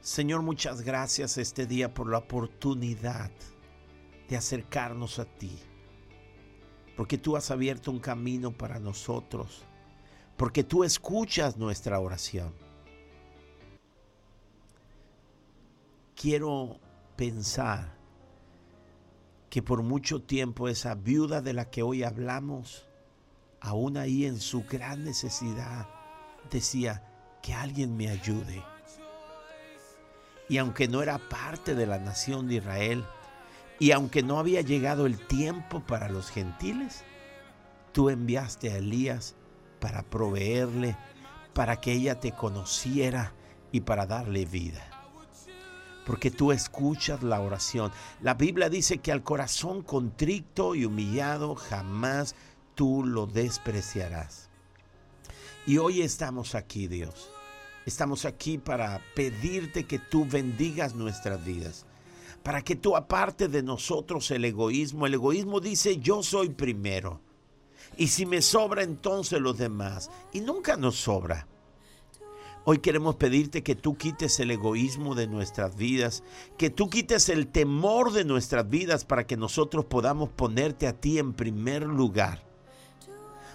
Señor, 0.00 0.42
muchas 0.42 0.82
gracias 0.82 1.38
este 1.38 1.66
día 1.66 1.92
por 1.92 2.08
la 2.08 2.18
oportunidad 2.18 3.30
de 4.28 4.36
acercarnos 4.36 5.18
a 5.18 5.24
ti. 5.24 5.58
Porque 6.96 7.18
tú 7.18 7.36
has 7.36 7.50
abierto 7.50 7.90
un 7.90 8.00
camino 8.00 8.52
para 8.52 8.78
nosotros. 8.78 9.64
Porque 10.36 10.64
tú 10.64 10.84
escuchas 10.84 11.56
nuestra 11.56 12.00
oración 12.00 12.52
quiero 16.18 16.80
pensar 17.16 17.96
que 19.50 19.62
por 19.62 19.84
mucho 19.84 20.20
tiempo 20.20 20.68
esa 20.68 20.96
viuda 20.96 21.40
de 21.40 21.52
la 21.52 21.70
que 21.70 21.84
hoy 21.84 22.02
hablamos, 22.02 22.88
aún 23.60 23.96
ahí 23.96 24.26
en 24.26 24.40
su 24.40 24.64
gran 24.64 25.04
necesidad, 25.04 25.88
decía, 26.50 27.04
que 27.40 27.54
alguien 27.54 27.96
me 27.96 28.10
ayude. 28.10 28.64
Y 30.48 30.58
aunque 30.58 30.88
no 30.88 31.02
era 31.02 31.18
parte 31.18 31.76
de 31.76 31.86
la 31.86 31.98
nación 31.98 32.48
de 32.48 32.56
Israel, 32.56 33.04
y 33.78 33.92
aunque 33.92 34.24
no 34.24 34.40
había 34.40 34.60
llegado 34.60 35.06
el 35.06 35.24
tiempo 35.24 35.84
para 35.86 36.08
los 36.08 36.30
gentiles, 36.30 37.04
tú 37.92 38.10
enviaste 38.10 38.72
a 38.72 38.78
Elías 38.78 39.36
para 39.78 40.02
proveerle, 40.02 40.96
para 41.54 41.80
que 41.80 41.92
ella 41.92 42.18
te 42.18 42.32
conociera 42.32 43.34
y 43.70 43.82
para 43.82 44.06
darle 44.06 44.46
vida 44.46 44.87
porque 46.08 46.30
tú 46.30 46.52
escuchas 46.52 47.22
la 47.22 47.38
oración. 47.38 47.92
La 48.22 48.32
Biblia 48.32 48.70
dice 48.70 48.96
que 48.96 49.12
al 49.12 49.22
corazón 49.22 49.82
contrito 49.82 50.74
y 50.74 50.86
humillado 50.86 51.54
jamás 51.54 52.34
tú 52.74 53.04
lo 53.04 53.26
despreciarás. 53.26 54.48
Y 55.66 55.76
hoy 55.76 56.00
estamos 56.00 56.54
aquí, 56.54 56.88
Dios. 56.88 57.30
Estamos 57.84 58.24
aquí 58.24 58.56
para 58.56 59.02
pedirte 59.14 59.84
que 59.84 59.98
tú 59.98 60.24
bendigas 60.24 60.94
nuestras 60.94 61.44
vidas. 61.44 61.84
Para 62.42 62.62
que 62.62 62.74
tú 62.74 62.96
aparte 62.96 63.46
de 63.48 63.62
nosotros 63.62 64.30
el 64.30 64.46
egoísmo. 64.46 65.06
El 65.06 65.12
egoísmo 65.12 65.60
dice 65.60 65.98
yo 65.98 66.22
soy 66.22 66.48
primero. 66.48 67.20
Y 67.98 68.08
si 68.08 68.24
me 68.24 68.40
sobra 68.40 68.82
entonces 68.82 69.42
los 69.42 69.58
demás. 69.58 70.10
Y 70.32 70.40
nunca 70.40 70.78
nos 70.78 70.96
sobra. 70.96 71.46
Hoy 72.70 72.80
queremos 72.80 73.16
pedirte 73.16 73.62
que 73.62 73.74
tú 73.74 73.96
quites 73.96 74.40
el 74.40 74.50
egoísmo 74.50 75.14
de 75.14 75.26
nuestras 75.26 75.74
vidas, 75.74 76.22
que 76.58 76.68
tú 76.68 76.90
quites 76.90 77.30
el 77.30 77.46
temor 77.46 78.12
de 78.12 78.26
nuestras 78.26 78.68
vidas 78.68 79.06
para 79.06 79.26
que 79.26 79.38
nosotros 79.38 79.86
podamos 79.86 80.28
ponerte 80.28 80.86
a 80.86 80.92
ti 80.92 81.18
en 81.18 81.32
primer 81.32 81.84
lugar. 81.84 82.42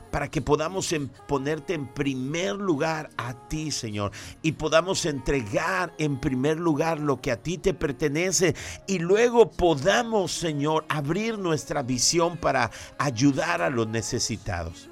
Para 0.09 0.31
que 0.31 0.41
podamos 0.41 0.91
ponerte 1.27 1.75
en 1.75 1.93
primer 1.93 2.55
lugar 2.55 3.11
a 3.15 3.35
ti, 3.49 3.69
Señor, 3.69 4.13
y 4.41 4.53
podamos 4.53 5.05
entregar 5.05 5.93
en 5.99 6.19
primer 6.19 6.57
lugar 6.57 6.99
lo 6.99 7.21
que 7.21 7.31
a 7.31 7.37
ti 7.37 7.59
te 7.59 7.75
pertenece, 7.75 8.55
y 8.87 8.97
luego 8.97 9.51
podamos, 9.51 10.31
Señor, 10.31 10.85
abrir 10.89 11.37
nuestra 11.37 11.83
visión 11.83 12.35
para 12.35 12.71
ayudar 12.97 13.61
a 13.61 13.69
los 13.69 13.87
necesitados. 13.87 14.89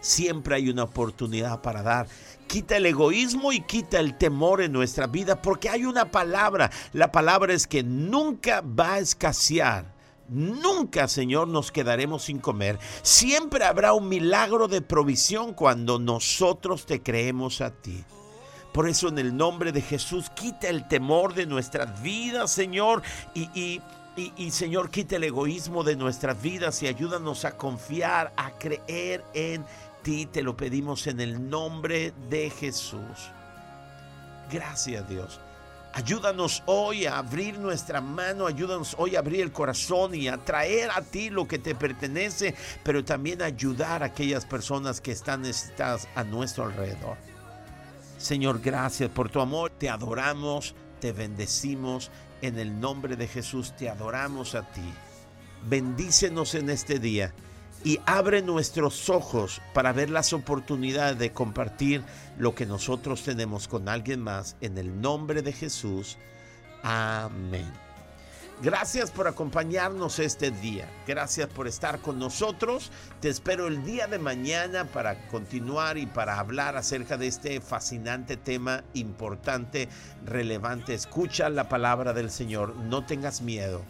Siempre 0.00 0.56
hay 0.56 0.68
una 0.68 0.84
oportunidad 0.84 1.60
para 1.60 1.82
dar 1.82 2.08
quita 2.50 2.78
el 2.78 2.86
egoísmo 2.86 3.52
y 3.52 3.60
quita 3.60 4.00
el 4.00 4.18
temor 4.18 4.60
en 4.60 4.72
nuestra 4.72 5.06
vida, 5.06 5.40
porque 5.40 5.68
hay 5.68 5.84
una 5.84 6.10
palabra. 6.10 6.68
La 6.92 7.12
palabra 7.12 7.54
es 7.54 7.68
que 7.68 7.84
nunca 7.84 8.60
va 8.60 8.94
a 8.94 8.98
escasear. 8.98 9.94
Nunca, 10.28 11.06
Señor, 11.06 11.46
nos 11.46 11.70
quedaremos 11.70 12.24
sin 12.24 12.40
comer. 12.40 12.78
Siempre 13.02 13.64
habrá 13.64 13.92
un 13.92 14.08
milagro 14.08 14.66
de 14.66 14.82
provisión 14.82 15.54
cuando 15.54 16.00
nosotros 16.00 16.86
te 16.86 17.00
creemos 17.00 17.60
a 17.60 17.70
ti. 17.70 18.04
Por 18.72 18.88
eso 18.88 19.08
en 19.08 19.18
el 19.20 19.36
nombre 19.36 19.70
de 19.70 19.82
Jesús, 19.82 20.28
quita 20.30 20.68
el 20.68 20.88
temor 20.88 21.34
de 21.34 21.46
nuestras 21.46 22.02
vidas, 22.02 22.50
Señor, 22.50 23.02
y, 23.32 23.80
y, 24.16 24.50
Señor, 24.50 24.90
quita 24.90 25.16
el 25.16 25.24
egoísmo 25.24 25.84
de 25.84 25.94
nuestras 25.94 26.40
vidas 26.42 26.82
y 26.82 26.88
ayúdanos 26.88 27.44
a 27.44 27.56
confiar, 27.56 28.32
a 28.36 28.50
creer 28.58 29.24
en 29.34 29.64
ti 30.02 30.26
te 30.26 30.42
lo 30.42 30.56
pedimos 30.56 31.06
en 31.06 31.20
el 31.20 31.48
nombre 31.48 32.12
de 32.28 32.50
Jesús. 32.50 33.30
Gracias 34.50 35.08
Dios. 35.08 35.40
Ayúdanos 35.92 36.62
hoy 36.66 37.06
a 37.06 37.18
abrir 37.18 37.58
nuestra 37.58 38.00
mano, 38.00 38.46
ayúdanos 38.46 38.94
hoy 38.96 39.16
a 39.16 39.18
abrir 39.18 39.40
el 39.40 39.50
corazón 39.50 40.14
y 40.14 40.28
a 40.28 40.38
traer 40.38 40.88
a 40.92 41.02
ti 41.02 41.30
lo 41.30 41.48
que 41.48 41.58
te 41.58 41.74
pertenece, 41.74 42.54
pero 42.84 43.04
también 43.04 43.42
ayudar 43.42 44.04
a 44.04 44.06
aquellas 44.06 44.46
personas 44.46 45.00
que 45.00 45.10
están 45.10 45.42
necesitadas 45.42 46.06
a 46.14 46.22
nuestro 46.22 46.64
alrededor. 46.64 47.16
Señor, 48.18 48.60
gracias 48.60 49.10
por 49.10 49.30
tu 49.30 49.40
amor. 49.40 49.72
Te 49.78 49.88
adoramos, 49.88 50.76
te 51.00 51.10
bendecimos. 51.10 52.10
En 52.40 52.58
el 52.58 52.78
nombre 52.78 53.16
de 53.16 53.26
Jesús 53.26 53.74
te 53.76 53.90
adoramos 53.90 54.54
a 54.54 54.62
ti. 54.70 54.94
Bendícenos 55.68 56.54
en 56.54 56.70
este 56.70 56.98
día 56.98 57.34
y 57.84 58.00
abre 58.06 58.42
nuestros 58.42 59.08
ojos 59.08 59.60
para 59.72 59.92
ver 59.92 60.10
las 60.10 60.32
oportunidades 60.32 61.18
de 61.18 61.32
compartir 61.32 62.02
lo 62.38 62.54
que 62.54 62.66
nosotros 62.66 63.22
tenemos 63.22 63.68
con 63.68 63.88
alguien 63.88 64.20
más 64.20 64.56
en 64.60 64.78
el 64.78 65.00
nombre 65.00 65.42
de 65.42 65.52
Jesús. 65.52 66.18
Amén. 66.82 67.66
Gracias 68.62 69.10
por 69.10 69.26
acompañarnos 69.26 70.18
este 70.18 70.50
día. 70.50 70.86
Gracias 71.06 71.48
por 71.48 71.66
estar 71.66 72.00
con 72.00 72.18
nosotros. 72.18 72.90
Te 73.20 73.30
espero 73.30 73.68
el 73.68 73.84
día 73.86 74.06
de 74.06 74.18
mañana 74.18 74.84
para 74.84 75.26
continuar 75.28 75.96
y 75.96 76.04
para 76.04 76.38
hablar 76.38 76.76
acerca 76.76 77.16
de 77.16 77.26
este 77.26 77.62
fascinante 77.62 78.36
tema 78.36 78.84
importante, 78.92 79.88
relevante. 80.26 80.92
Escucha 80.92 81.48
la 81.48 81.70
palabra 81.70 82.12
del 82.12 82.30
Señor. 82.30 82.76
No 82.76 83.06
tengas 83.06 83.40
miedo, 83.40 83.80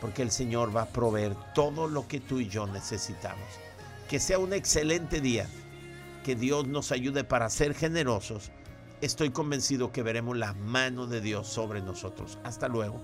porque 0.00 0.22
el 0.22 0.30
Señor 0.30 0.74
va 0.74 0.82
a 0.82 0.88
proveer 0.88 1.34
todo 1.54 1.88
lo 1.88 2.08
que 2.08 2.20
tú 2.20 2.40
y 2.40 2.48
yo 2.48 2.66
necesitamos. 2.66 3.44
Que 4.08 4.18
sea 4.18 4.38
un 4.38 4.52
excelente 4.52 5.20
día. 5.20 5.46
Que 6.24 6.34
Dios 6.34 6.66
nos 6.66 6.92
ayude 6.92 7.24
para 7.24 7.48
ser 7.48 7.74
generosos. 7.74 8.50
Estoy 9.00 9.30
convencido 9.30 9.92
que 9.92 10.02
veremos 10.02 10.36
la 10.36 10.52
mano 10.52 11.06
de 11.06 11.20
Dios 11.20 11.46
sobre 11.48 11.80
nosotros. 11.80 12.38
Hasta 12.44 12.68
luego. 12.68 13.00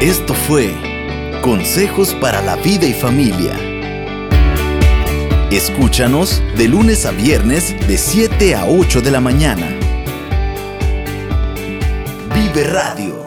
Esto 0.00 0.34
fue 0.34 0.72
Consejos 1.42 2.14
para 2.14 2.40
la 2.42 2.56
Vida 2.56 2.86
y 2.86 2.94
Familia. 2.94 3.54
Escúchanos 5.50 6.42
de 6.56 6.68
lunes 6.68 7.06
a 7.06 7.12
viernes 7.12 7.74
de 7.86 7.98
7 7.98 8.54
a 8.54 8.66
8 8.66 9.00
de 9.00 9.10
la 9.10 9.20
mañana. 9.20 9.75
Vive 12.56 12.72
Radio 12.72 13.25